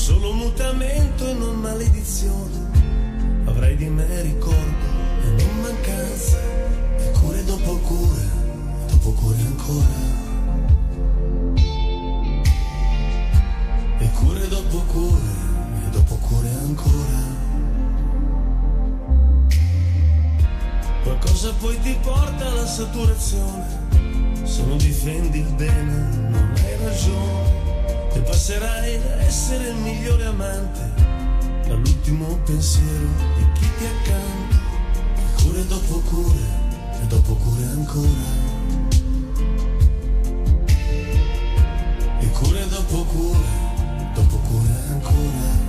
solo 0.08 0.32
mutamento 0.32 1.26
e 1.26 1.34
non 1.34 1.56
maledizione. 1.60 2.56
Avrai 3.44 3.76
di 3.76 3.88
me 3.88 4.22
ricordo 4.22 4.86
e 5.22 5.28
non 5.36 5.60
mancanza, 5.60 6.38
e 6.96 7.10
cure 7.20 7.44
dopo 7.44 7.76
cure, 7.76 8.26
dopo 8.88 9.10
cure 9.12 9.36
ancora. 9.36 9.96
E 13.98 14.10
cure 14.12 14.48
dopo 14.48 14.78
cure, 14.86 15.30
e 15.84 15.90
dopo 15.90 16.14
cure 16.14 16.48
ancora. 16.48 17.20
Qualcosa 21.02 21.52
poi 21.60 21.78
ti 21.82 21.94
porta 22.00 22.46
alla 22.46 22.66
saturazione. 22.66 23.66
Se 24.44 24.64
non 24.64 24.78
difendi 24.78 25.40
il 25.40 25.52
bene, 25.52 26.28
non 26.30 26.54
hai 26.56 26.76
ragione. 26.82 27.67
E 28.12 28.20
passerai 28.20 28.96
a 28.96 29.22
essere 29.22 29.68
il 29.68 29.76
migliore 29.76 30.26
amante. 30.26 30.80
Dall'ultimo 31.66 32.38
pensiero 32.44 33.08
di 33.36 33.46
chi 33.52 33.68
ti 33.78 33.84
accanto. 33.84 34.56
Cure 35.42 35.66
dopo 35.66 36.00
cure, 36.00 36.40
e 37.00 37.06
dopo 37.06 37.34
cure 37.34 37.64
ancora. 37.64 38.56
E 42.20 42.30
cure 42.30 42.68
dopo 42.68 43.04
cure, 43.04 43.48
dopo 44.14 44.36
cure 44.36 44.72
ancora. 44.90 45.66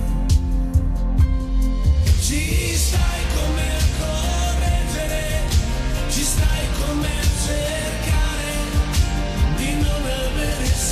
Ci 2.20 2.76
stai 2.76 3.22
come 3.34 3.62
a 3.76 3.84
correggere, 3.98 5.42
ci 6.08 6.22
stai 6.22 6.66
come 6.78 7.06
a 7.06 7.19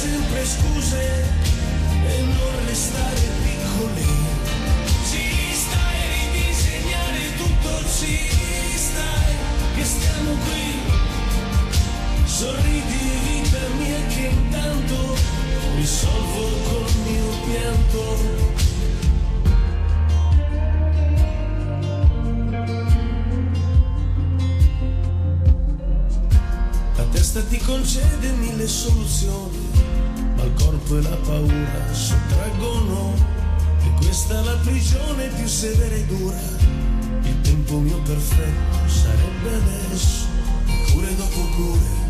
sempre 0.00 0.44
scuse 0.46 1.24
e 2.06 2.22
non 2.22 2.66
restare 2.66 3.20
piccoli. 3.42 4.06
Ci 5.10 5.24
stai 5.54 5.96
a 5.98 6.08
ridisegnare 6.14 7.34
tutto, 7.36 7.70
ci 7.98 8.14
stai 8.76 9.34
che 9.74 9.84
stiamo 9.84 10.30
qui. 10.46 10.66
Sorridi 12.26 13.02
vita 13.24 13.58
mia 13.76 14.00
che 14.06 14.26
intanto 14.30 15.16
risolvo 15.74 16.44
col 16.68 16.90
mio 17.04 17.30
pianto. 17.46 18.46
La 26.96 27.04
testa 27.10 27.42
ti 27.42 27.58
concede 27.58 28.30
mille 28.32 28.66
soluzioni, 28.68 29.67
corpo 30.58 30.98
e 30.98 31.02
la 31.02 31.16
paura 31.16 31.92
sottraggono. 31.92 33.14
E 33.82 33.90
questa 33.96 34.40
è 34.40 34.44
la 34.44 34.56
prigione 34.62 35.28
più 35.28 35.46
severa 35.46 35.94
e 35.94 36.04
dura. 36.06 36.40
Il 37.22 37.40
tempo 37.42 37.78
mio 37.78 38.00
perfetto 38.02 38.88
sarebbe 38.88 39.54
adesso. 39.54 40.26
Cure 40.92 41.14
dopo 41.16 41.40
cure 41.56 42.07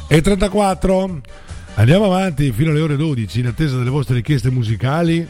e 0.09 0.20
34 0.20 1.20
andiamo 1.77 2.06
avanti 2.06 2.51
fino 2.51 2.70
alle 2.70 2.81
ore 2.81 2.97
12 2.97 3.39
in 3.39 3.47
attesa 3.47 3.77
delle 3.77 3.89
vostre 3.89 4.16
richieste 4.16 4.51
musicali 4.51 5.24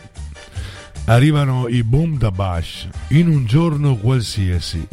arrivano 1.04 1.68
i 1.68 1.82
Boom 1.82 2.16
da 2.16 2.30
Bash 2.30 2.88
in 3.08 3.28
un 3.28 3.44
giorno 3.44 3.96
qualsiasi 3.96 4.88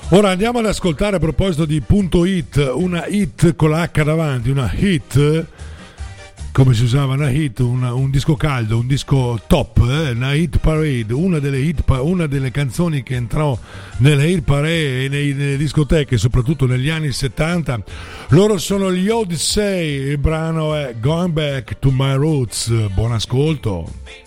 Ora 0.10 0.32
andiamo 0.32 0.60
ad 0.60 0.66
ascoltare 0.66 1.16
a 1.18 1.20
proposito 1.20 1.66
di 1.66 1.82
punto 1.82 2.26
.it 2.26 2.72
una 2.74 3.06
hit 3.08 3.56
con 3.56 3.70
la 3.70 3.84
H 3.84 4.04
davanti, 4.04 4.50
una 4.50 4.72
hit 4.74 5.46
come 6.58 6.74
si 6.74 6.86
usava 6.86 7.14
una 7.14 7.30
hit, 7.30 7.60
una, 7.60 7.94
un 7.94 8.10
disco 8.10 8.36
caldo, 8.36 8.80
un 8.80 8.88
disco 8.88 9.40
top, 9.46 9.78
eh? 9.92 10.10
una 10.10 10.34
hit 10.34 10.58
parade, 10.58 11.14
una 11.14 11.38
delle, 11.38 11.60
hit, 11.60 11.84
una 11.86 12.26
delle, 12.26 12.50
canzoni 12.50 13.04
che 13.04 13.14
entrò 13.14 13.56
nelle 13.98 14.28
hit 14.28 14.42
parade 14.42 15.04
e 15.04 15.08
nei, 15.08 15.34
nelle 15.34 15.56
discoteche, 15.56 16.18
soprattutto 16.18 16.66
negli 16.66 16.90
anni 16.90 17.12
70. 17.12 17.84
Loro 18.30 18.58
sono 18.58 18.92
gli 18.92 19.08
Odyssey, 19.08 20.10
il 20.10 20.18
brano 20.18 20.74
è 20.74 20.96
Going 21.00 21.32
Back 21.32 21.78
to 21.78 21.92
My 21.92 22.16
Roots. 22.16 22.72
Buon 22.92 23.12
ascolto. 23.12 24.27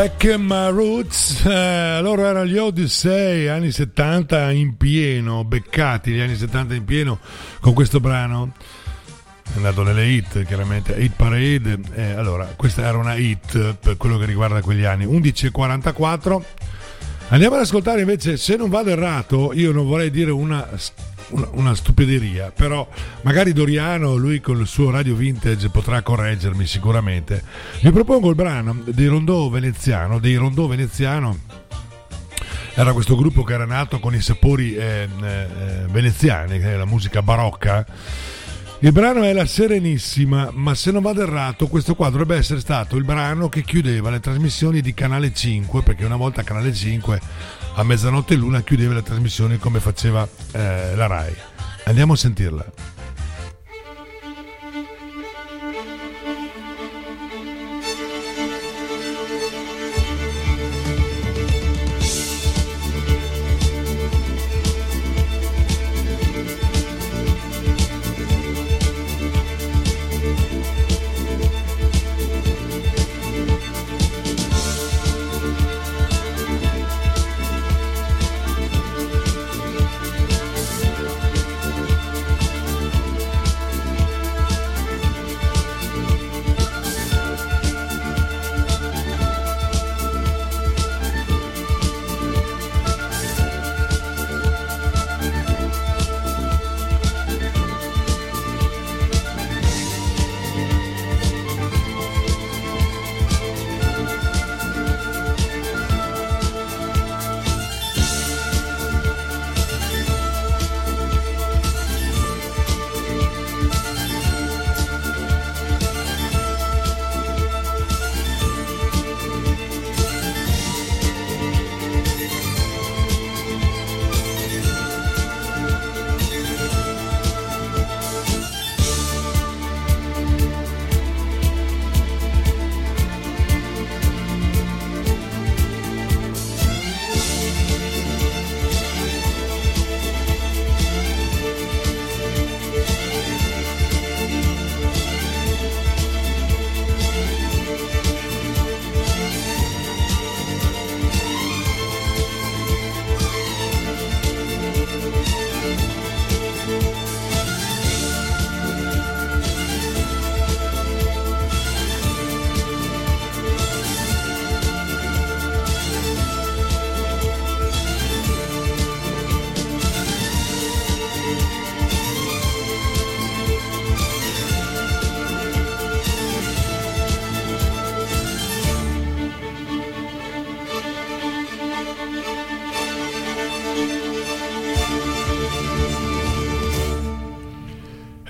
Back 0.00 0.34
my 0.38 0.70
roots, 0.70 1.44
eh, 1.44 2.00
loro 2.00 2.24
erano 2.24 2.46
gli 2.46 2.56
Odyssey, 2.56 3.48
anni 3.48 3.70
70 3.70 4.50
in 4.50 4.78
pieno, 4.78 5.44
beccati 5.44 6.12
gli 6.12 6.20
anni 6.20 6.36
70 6.36 6.72
in 6.72 6.86
pieno 6.86 7.18
con 7.60 7.74
questo 7.74 8.00
brano. 8.00 8.54
È 9.42 9.56
andato 9.56 9.82
nelle 9.82 10.06
hit, 10.06 10.42
chiaramente, 10.46 10.94
hit 10.94 11.12
parade. 11.14 11.78
Eh, 11.92 12.12
allora, 12.12 12.46
questa 12.56 12.86
era 12.86 12.96
una 12.96 13.14
hit 13.14 13.74
per 13.74 13.98
quello 13.98 14.16
che 14.16 14.24
riguarda 14.24 14.62
quegli 14.62 14.84
anni. 14.84 15.04
11.44. 15.04 16.42
Andiamo 17.28 17.56
ad 17.56 17.60
ascoltare 17.60 18.00
invece, 18.00 18.38
se 18.38 18.56
non 18.56 18.70
vado 18.70 18.88
errato, 18.88 19.52
io 19.52 19.70
non 19.70 19.86
vorrei 19.86 20.10
dire 20.10 20.30
una, 20.30 20.66
una, 21.30 21.48
una 21.52 21.74
stupideria, 21.74 22.52
però 22.54 22.86
magari 23.22 23.52
Doriano, 23.52 24.16
lui 24.16 24.40
con 24.40 24.60
il 24.60 24.66
suo 24.66 24.90
radio 24.90 25.14
vintage 25.14 25.68
potrà 25.68 26.02
correggermi 26.02 26.66
sicuramente. 26.66 27.42
Vi 27.80 27.90
propongo 27.90 28.28
il 28.28 28.34
brano 28.34 28.76
dei 28.84 29.06
Rondò 29.06 29.48
Veneziano, 29.48 30.18
dei 30.18 30.36
Rondò 30.36 30.66
Veneziano. 30.66 31.38
Era 32.74 32.92
questo 32.92 33.16
gruppo 33.16 33.42
che 33.42 33.52
era 33.52 33.66
nato 33.66 33.98
con 33.98 34.14
i 34.14 34.20
sapori 34.20 34.74
eh, 34.74 35.08
eh, 35.22 35.46
veneziani, 35.88 36.58
è 36.58 36.76
la 36.76 36.86
musica 36.86 37.20
barocca. 37.20 37.84
Il 38.82 38.92
brano 38.92 39.24
è 39.24 39.32
La 39.34 39.44
Serenissima, 39.44 40.48
ma 40.54 40.74
se 40.74 40.90
non 40.90 41.02
vado 41.02 41.20
errato, 41.20 41.66
questo 41.66 41.94
qua 41.94 42.08
dovrebbe 42.08 42.36
essere 42.36 42.60
stato 42.60 42.96
il 42.96 43.04
brano 43.04 43.50
che 43.50 43.62
chiudeva 43.62 44.08
le 44.08 44.20
trasmissioni 44.20 44.80
di 44.80 44.94
Canale 44.94 45.34
5, 45.34 45.82
perché 45.82 46.06
una 46.06 46.16
volta 46.16 46.42
Canale 46.42 46.72
5 46.72 47.20
a 47.74 47.82
mezzanotte 47.82 48.34
l'una 48.34 48.62
chiudeva 48.62 48.94
le 48.94 49.02
trasmissioni 49.02 49.58
come 49.58 49.80
faceva 49.80 50.28
eh, 50.52 50.94
la 50.94 51.06
RAI. 51.06 51.34
Andiamo 51.84 52.12
a 52.12 52.16
sentirla. 52.16 52.64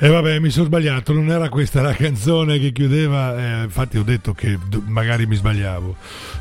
E 0.03 0.09
vabbè, 0.09 0.39
mi 0.39 0.49
sono 0.49 0.65
sbagliato, 0.65 1.13
non 1.13 1.31
era 1.31 1.51
questa 1.51 1.83
la 1.83 1.93
canzone 1.93 2.59
che 2.59 2.73
chiudeva, 2.73 3.37
eh, 3.37 3.65
infatti 3.65 3.99
ho 3.99 4.03
detto 4.03 4.33
che 4.33 4.59
magari 4.87 5.27
mi 5.27 5.37
sbagliavo. 5.37 5.95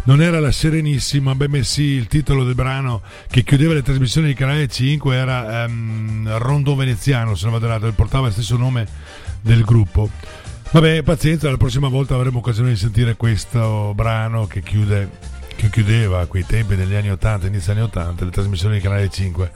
Non 0.03 0.21
era 0.21 0.39
la 0.39 0.49
Serenissima, 0.49 1.35
beh 1.35 1.61
sì, 1.65 1.81
il 1.81 2.07
titolo 2.07 2.45
del 2.45 2.55
brano 2.55 3.01
che 3.29 3.43
chiudeva 3.43 3.73
le 3.73 3.81
trasmissioni 3.81 4.27
di 4.27 4.33
Canale 4.33 4.69
5 4.69 5.13
era 5.13 5.65
ehm, 5.65 6.37
Rondo 6.37 6.73
Veneziano, 6.73 7.35
se 7.35 7.43
non 7.43 7.51
vado 7.51 7.65
errato, 7.65 7.91
portava 7.91 8.27
il 8.27 8.31
stesso 8.31 8.55
nome 8.55 8.87
del 9.41 9.65
gruppo. 9.65 10.09
Vabbè, 10.71 11.03
pazienza, 11.03 11.49
la 11.49 11.57
prossima 11.57 11.89
volta 11.89 12.15
avremo 12.15 12.37
occasione 12.37 12.69
di 12.69 12.77
sentire 12.77 13.17
questo 13.17 13.91
brano 13.93 14.47
che 14.47 14.61
chiude 14.61 15.09
che 15.59 15.69
chiudeva 15.69 16.21
a 16.21 16.25
quei 16.25 16.45
tempi 16.45 16.77
degli 16.77 16.95
anni 16.95 17.11
80, 17.11 17.47
inizio 17.47 17.73
anni 17.73 17.81
80, 17.81 18.23
le 18.23 18.31
trasmissioni 18.31 18.75
di 18.75 18.81
Canale 18.81 19.09
5. 19.09 19.51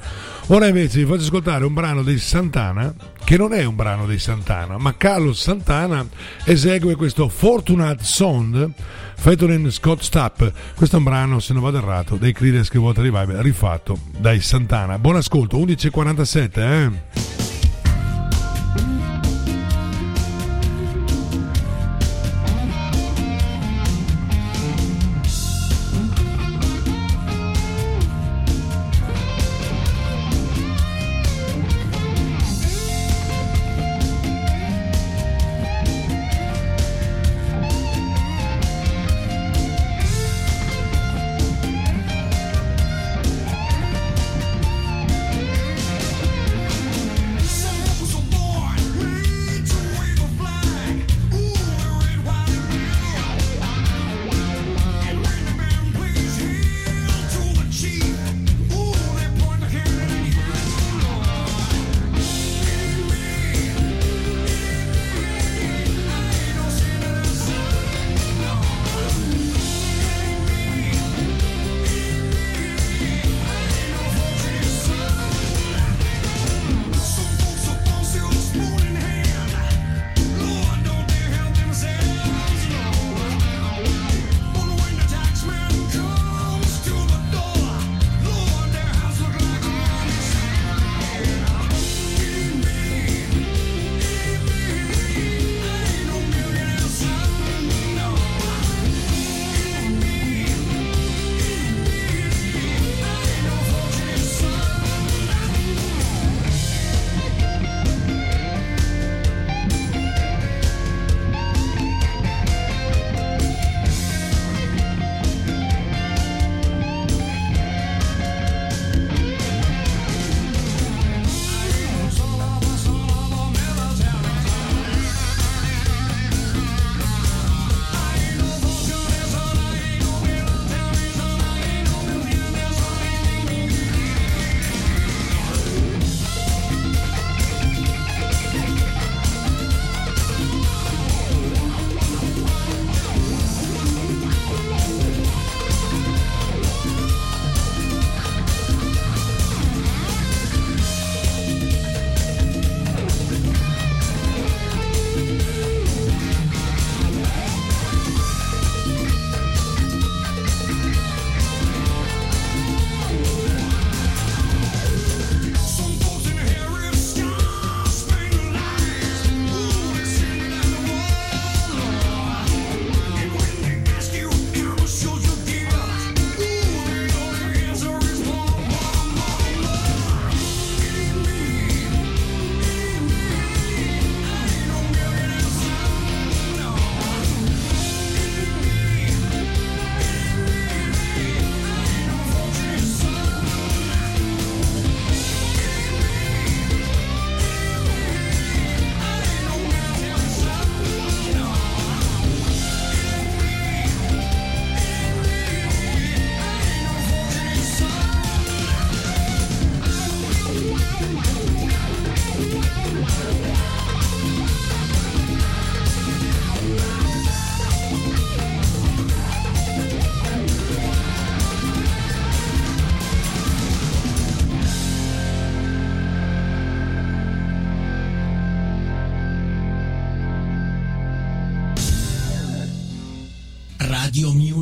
Ora 0.47 0.67
invece 0.67 0.99
vi 0.99 1.05
faccio 1.05 1.21
ascoltare 1.21 1.63
un 1.63 1.73
brano 1.73 2.03
dei 2.03 2.17
Santana, 2.17 2.93
che 3.23 3.37
non 3.37 3.53
è 3.53 3.63
un 3.63 3.73
brano 3.73 4.05
dei 4.05 4.19
Santana, 4.19 4.77
ma 4.77 4.97
Carlos 4.97 5.41
Santana 5.41 6.05
esegue 6.43 6.95
questo 6.95 7.29
Fortunate 7.29 8.03
Song 8.03 8.69
featuring 9.15 9.69
Scott 9.69 10.01
Stapp. 10.01 10.43
Questo 10.75 10.97
è 10.97 10.99
un 10.99 11.05
brano, 11.05 11.39
se 11.39 11.53
non 11.53 11.61
vado 11.61 11.77
errato, 11.77 12.17
dei 12.17 12.33
Creedence 12.33 12.69
Clearwater 12.69 13.03
Revival, 13.05 13.41
rifatto 13.41 13.97
dai 14.17 14.41
Santana. 14.41 14.99
Buon 14.99 15.15
ascolto, 15.15 15.57
11.47, 15.57 16.59
eh? 16.59 17.42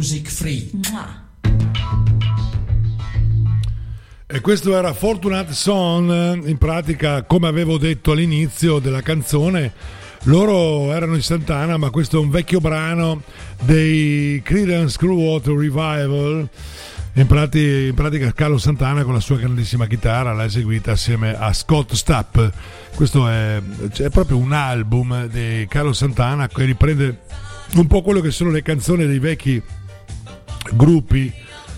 Music 0.02 0.30
Free. 0.32 0.68
E 4.26 4.41
questo 4.41 4.76
era 4.76 4.94
Fortunate 4.94 5.53
Son, 5.53 6.41
in 6.44 6.57
pratica 6.57 7.22
come 7.22 7.48
avevo 7.48 7.78
detto 7.78 8.14
all'inizio 8.14 8.80
della 8.80 9.03
canzone, 9.03 9.72
loro 10.23 10.91
erano 10.91 11.14
in 11.14 11.22
Santana 11.22 11.78
ma 11.78 11.91
questo 11.91 12.18
è 12.18 12.19
un 12.19 12.32
vecchio 12.32 12.60
brano 12.60 13.22
dei 13.60 14.41
Creedence 14.44 14.98
Clearwater 14.98 15.53
Revival, 15.53 16.49
in, 17.14 17.28
prati- 17.28 17.86
in 17.90 17.94
pratica 17.94 18.34
Carlo 18.34 18.57
Santana 18.57 19.03
con 19.03 19.14
la 19.14 19.19
sua 19.19 19.38
grandissima 19.38 19.86
chitarra 19.86 20.34
l'ha 20.34 20.45
eseguita 20.45 20.94
assieme 20.94 21.38
a 21.38 21.53
Scott 21.53 21.94
Stapp, 21.94 22.40
questo 22.95 23.28
è, 23.28 23.61
è 23.98 24.10
proprio 24.10 24.38
un 24.38 24.52
album 24.52 25.28
di 25.28 25.68
Carlo 25.69 25.94
Santana 25.94 26.48
che 26.48 26.64
riprende 26.64 27.19
un 27.76 27.86
po' 27.86 28.02
quello 28.02 28.19
che 28.19 28.32
sono 28.32 28.49
le 28.49 28.64
canzoni 28.64 29.06
dei 29.06 29.19
vecchi 29.19 29.61
gruppi 30.73 31.31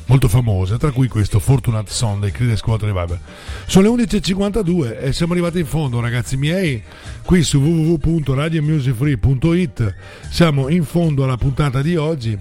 molto 0.05 0.27
famose, 0.27 0.77
tra 0.77 0.91
cui 0.91 1.07
questo 1.07 1.39
Fortunate 1.39 1.89
Son 1.91 2.19
dei 2.19 2.31
Creedence 2.31 2.61
Clearwater 2.61 2.93
Revival. 2.93 3.17
Sono 3.65 3.95
le 3.95 4.03
11.52 4.03 5.01
e 5.01 5.11
siamo 5.13 5.31
arrivati 5.33 5.57
in 5.59 5.65
fondo, 5.65 5.99
ragazzi 5.99 6.37
miei, 6.37 6.83
qui 7.23 7.41
su 7.43 7.59
www.radiomusicfree.it. 7.59 9.95
Siamo 10.29 10.69
in 10.69 10.83
fondo 10.83 11.23
alla 11.23 11.37
puntata 11.37 11.81
di 11.81 11.95
oggi 11.95 12.37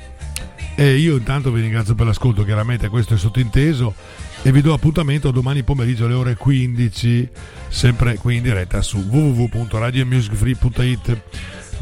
e 0.74 0.96
io 0.96 1.16
intanto 1.16 1.52
vi 1.52 1.60
ringrazio 1.60 1.94
per 1.94 2.06
l'ascolto, 2.06 2.44
chiaramente 2.44 2.88
questo 2.88 3.14
è 3.14 3.18
sottinteso 3.18 3.94
e 4.42 4.50
vi 4.50 4.60
do 4.60 4.72
appuntamento 4.72 5.30
domani 5.30 5.62
pomeriggio 5.62 6.06
alle 6.06 6.14
ore 6.14 6.34
15, 6.34 7.28
sempre 7.68 8.16
qui 8.16 8.34
in 8.36 8.42
diretta 8.42 8.82
su 8.82 8.98
www.radiomusicfree.it. 8.98 11.20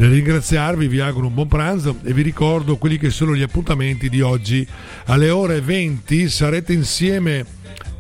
Nel 0.01 0.13
ringraziarvi 0.13 0.89
vi 0.89 1.01
auguro 1.01 1.27
un 1.27 1.35
buon 1.35 1.47
pranzo 1.47 1.99
e 2.03 2.15
vi 2.15 2.23
ricordo 2.23 2.79
quelli 2.79 2.97
che 2.97 3.11
sono 3.11 3.37
gli 3.37 3.43
appuntamenti 3.43 4.09
di 4.09 4.23
oggi. 4.23 4.67
Alle 5.05 5.29
ore 5.29 5.61
20 5.61 6.27
sarete 6.31 6.73
insieme 6.73 7.45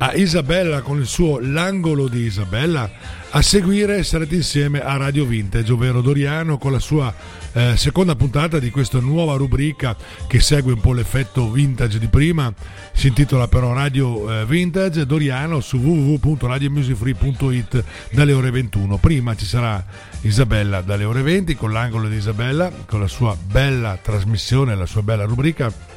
a 0.02 0.14
Isabella 0.14 0.80
con 0.80 0.98
il 0.98 1.06
suo 1.06 1.40
L'angolo 1.40 2.08
di 2.08 2.20
Isabella. 2.20 2.90
A 3.32 3.42
seguire 3.42 4.02
sarete 4.02 4.34
insieme 4.34 4.80
a 4.80 4.96
Radio 4.96 5.26
Vintage, 5.26 5.72
ovvero 5.72 6.00
Doriano 6.00 6.56
con 6.56 6.72
la 6.72 6.78
sua 6.78 7.14
eh, 7.52 7.76
seconda 7.76 8.16
puntata 8.16 8.58
di 8.58 8.70
questa 8.70 8.98
nuova 8.98 9.36
rubrica 9.36 9.94
che 10.26 10.40
segue 10.40 10.72
un 10.72 10.80
po' 10.80 10.94
l'effetto 10.94 11.50
vintage 11.50 11.98
di 11.98 12.08
prima. 12.08 12.50
Si 12.92 13.08
intitola 13.08 13.46
però 13.46 13.74
Radio 13.74 14.40
eh, 14.40 14.46
Vintage. 14.46 15.04
Doriano 15.04 15.60
su 15.60 15.76
www.radiomusicfree.it 15.76 17.84
dalle 18.12 18.32
ore 18.32 18.50
21. 18.50 18.96
Prima 18.96 19.36
ci 19.36 19.44
sarà 19.44 19.84
Isabella 20.22 20.80
dalle 20.80 21.04
ore 21.04 21.20
20 21.20 21.54
con 21.56 21.72
l'angolo 21.72 22.08
di 22.08 22.16
Isabella, 22.16 22.72
con 22.86 23.00
la 23.00 23.08
sua 23.08 23.36
bella 23.38 23.98
trasmissione, 24.00 24.74
la 24.74 24.86
sua 24.86 25.02
bella 25.02 25.24
rubrica. 25.24 25.89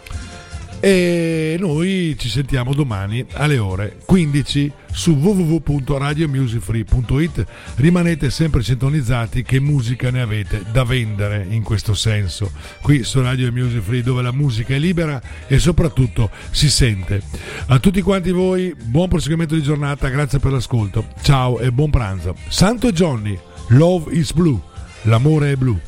E 0.85 1.55
noi 1.57 2.13
ci 2.19 2.27
sentiamo 2.27 2.73
domani 2.73 3.25
alle 3.35 3.57
ore 3.57 3.99
15 4.03 4.69
su 4.91 5.11
www.radiomusicfree.it. 5.11 7.45
Rimanete 7.75 8.29
sempre 8.29 8.63
sintonizzati 8.63 9.43
che 9.43 9.61
musica 9.61 10.11
ne 10.11 10.19
avete 10.19 10.61
da 10.73 10.83
vendere 10.83 11.47
in 11.49 11.63
questo 11.63 11.93
senso. 11.93 12.51
Qui 12.81 13.05
su 13.05 13.21
Radio 13.21 13.49
Music 13.53 13.81
Free 13.81 14.03
dove 14.03 14.21
la 14.21 14.33
musica 14.33 14.75
è 14.75 14.77
libera 14.77 15.21
e 15.47 15.57
soprattutto 15.57 16.29
si 16.51 16.69
sente. 16.69 17.21
A 17.67 17.79
tutti 17.79 18.01
quanti 18.01 18.31
voi 18.31 18.75
buon 18.77 19.07
proseguimento 19.07 19.55
di 19.55 19.63
giornata, 19.63 20.09
grazie 20.09 20.39
per 20.39 20.51
l'ascolto. 20.51 21.05
Ciao 21.21 21.61
e 21.61 21.71
buon 21.71 21.91
pranzo. 21.91 22.35
Santo 22.49 22.91
Johnny, 22.91 23.39
Love 23.67 24.13
is 24.13 24.33
Blue. 24.33 24.59
L'amore 25.03 25.53
è 25.53 25.55
blu. 25.55 25.79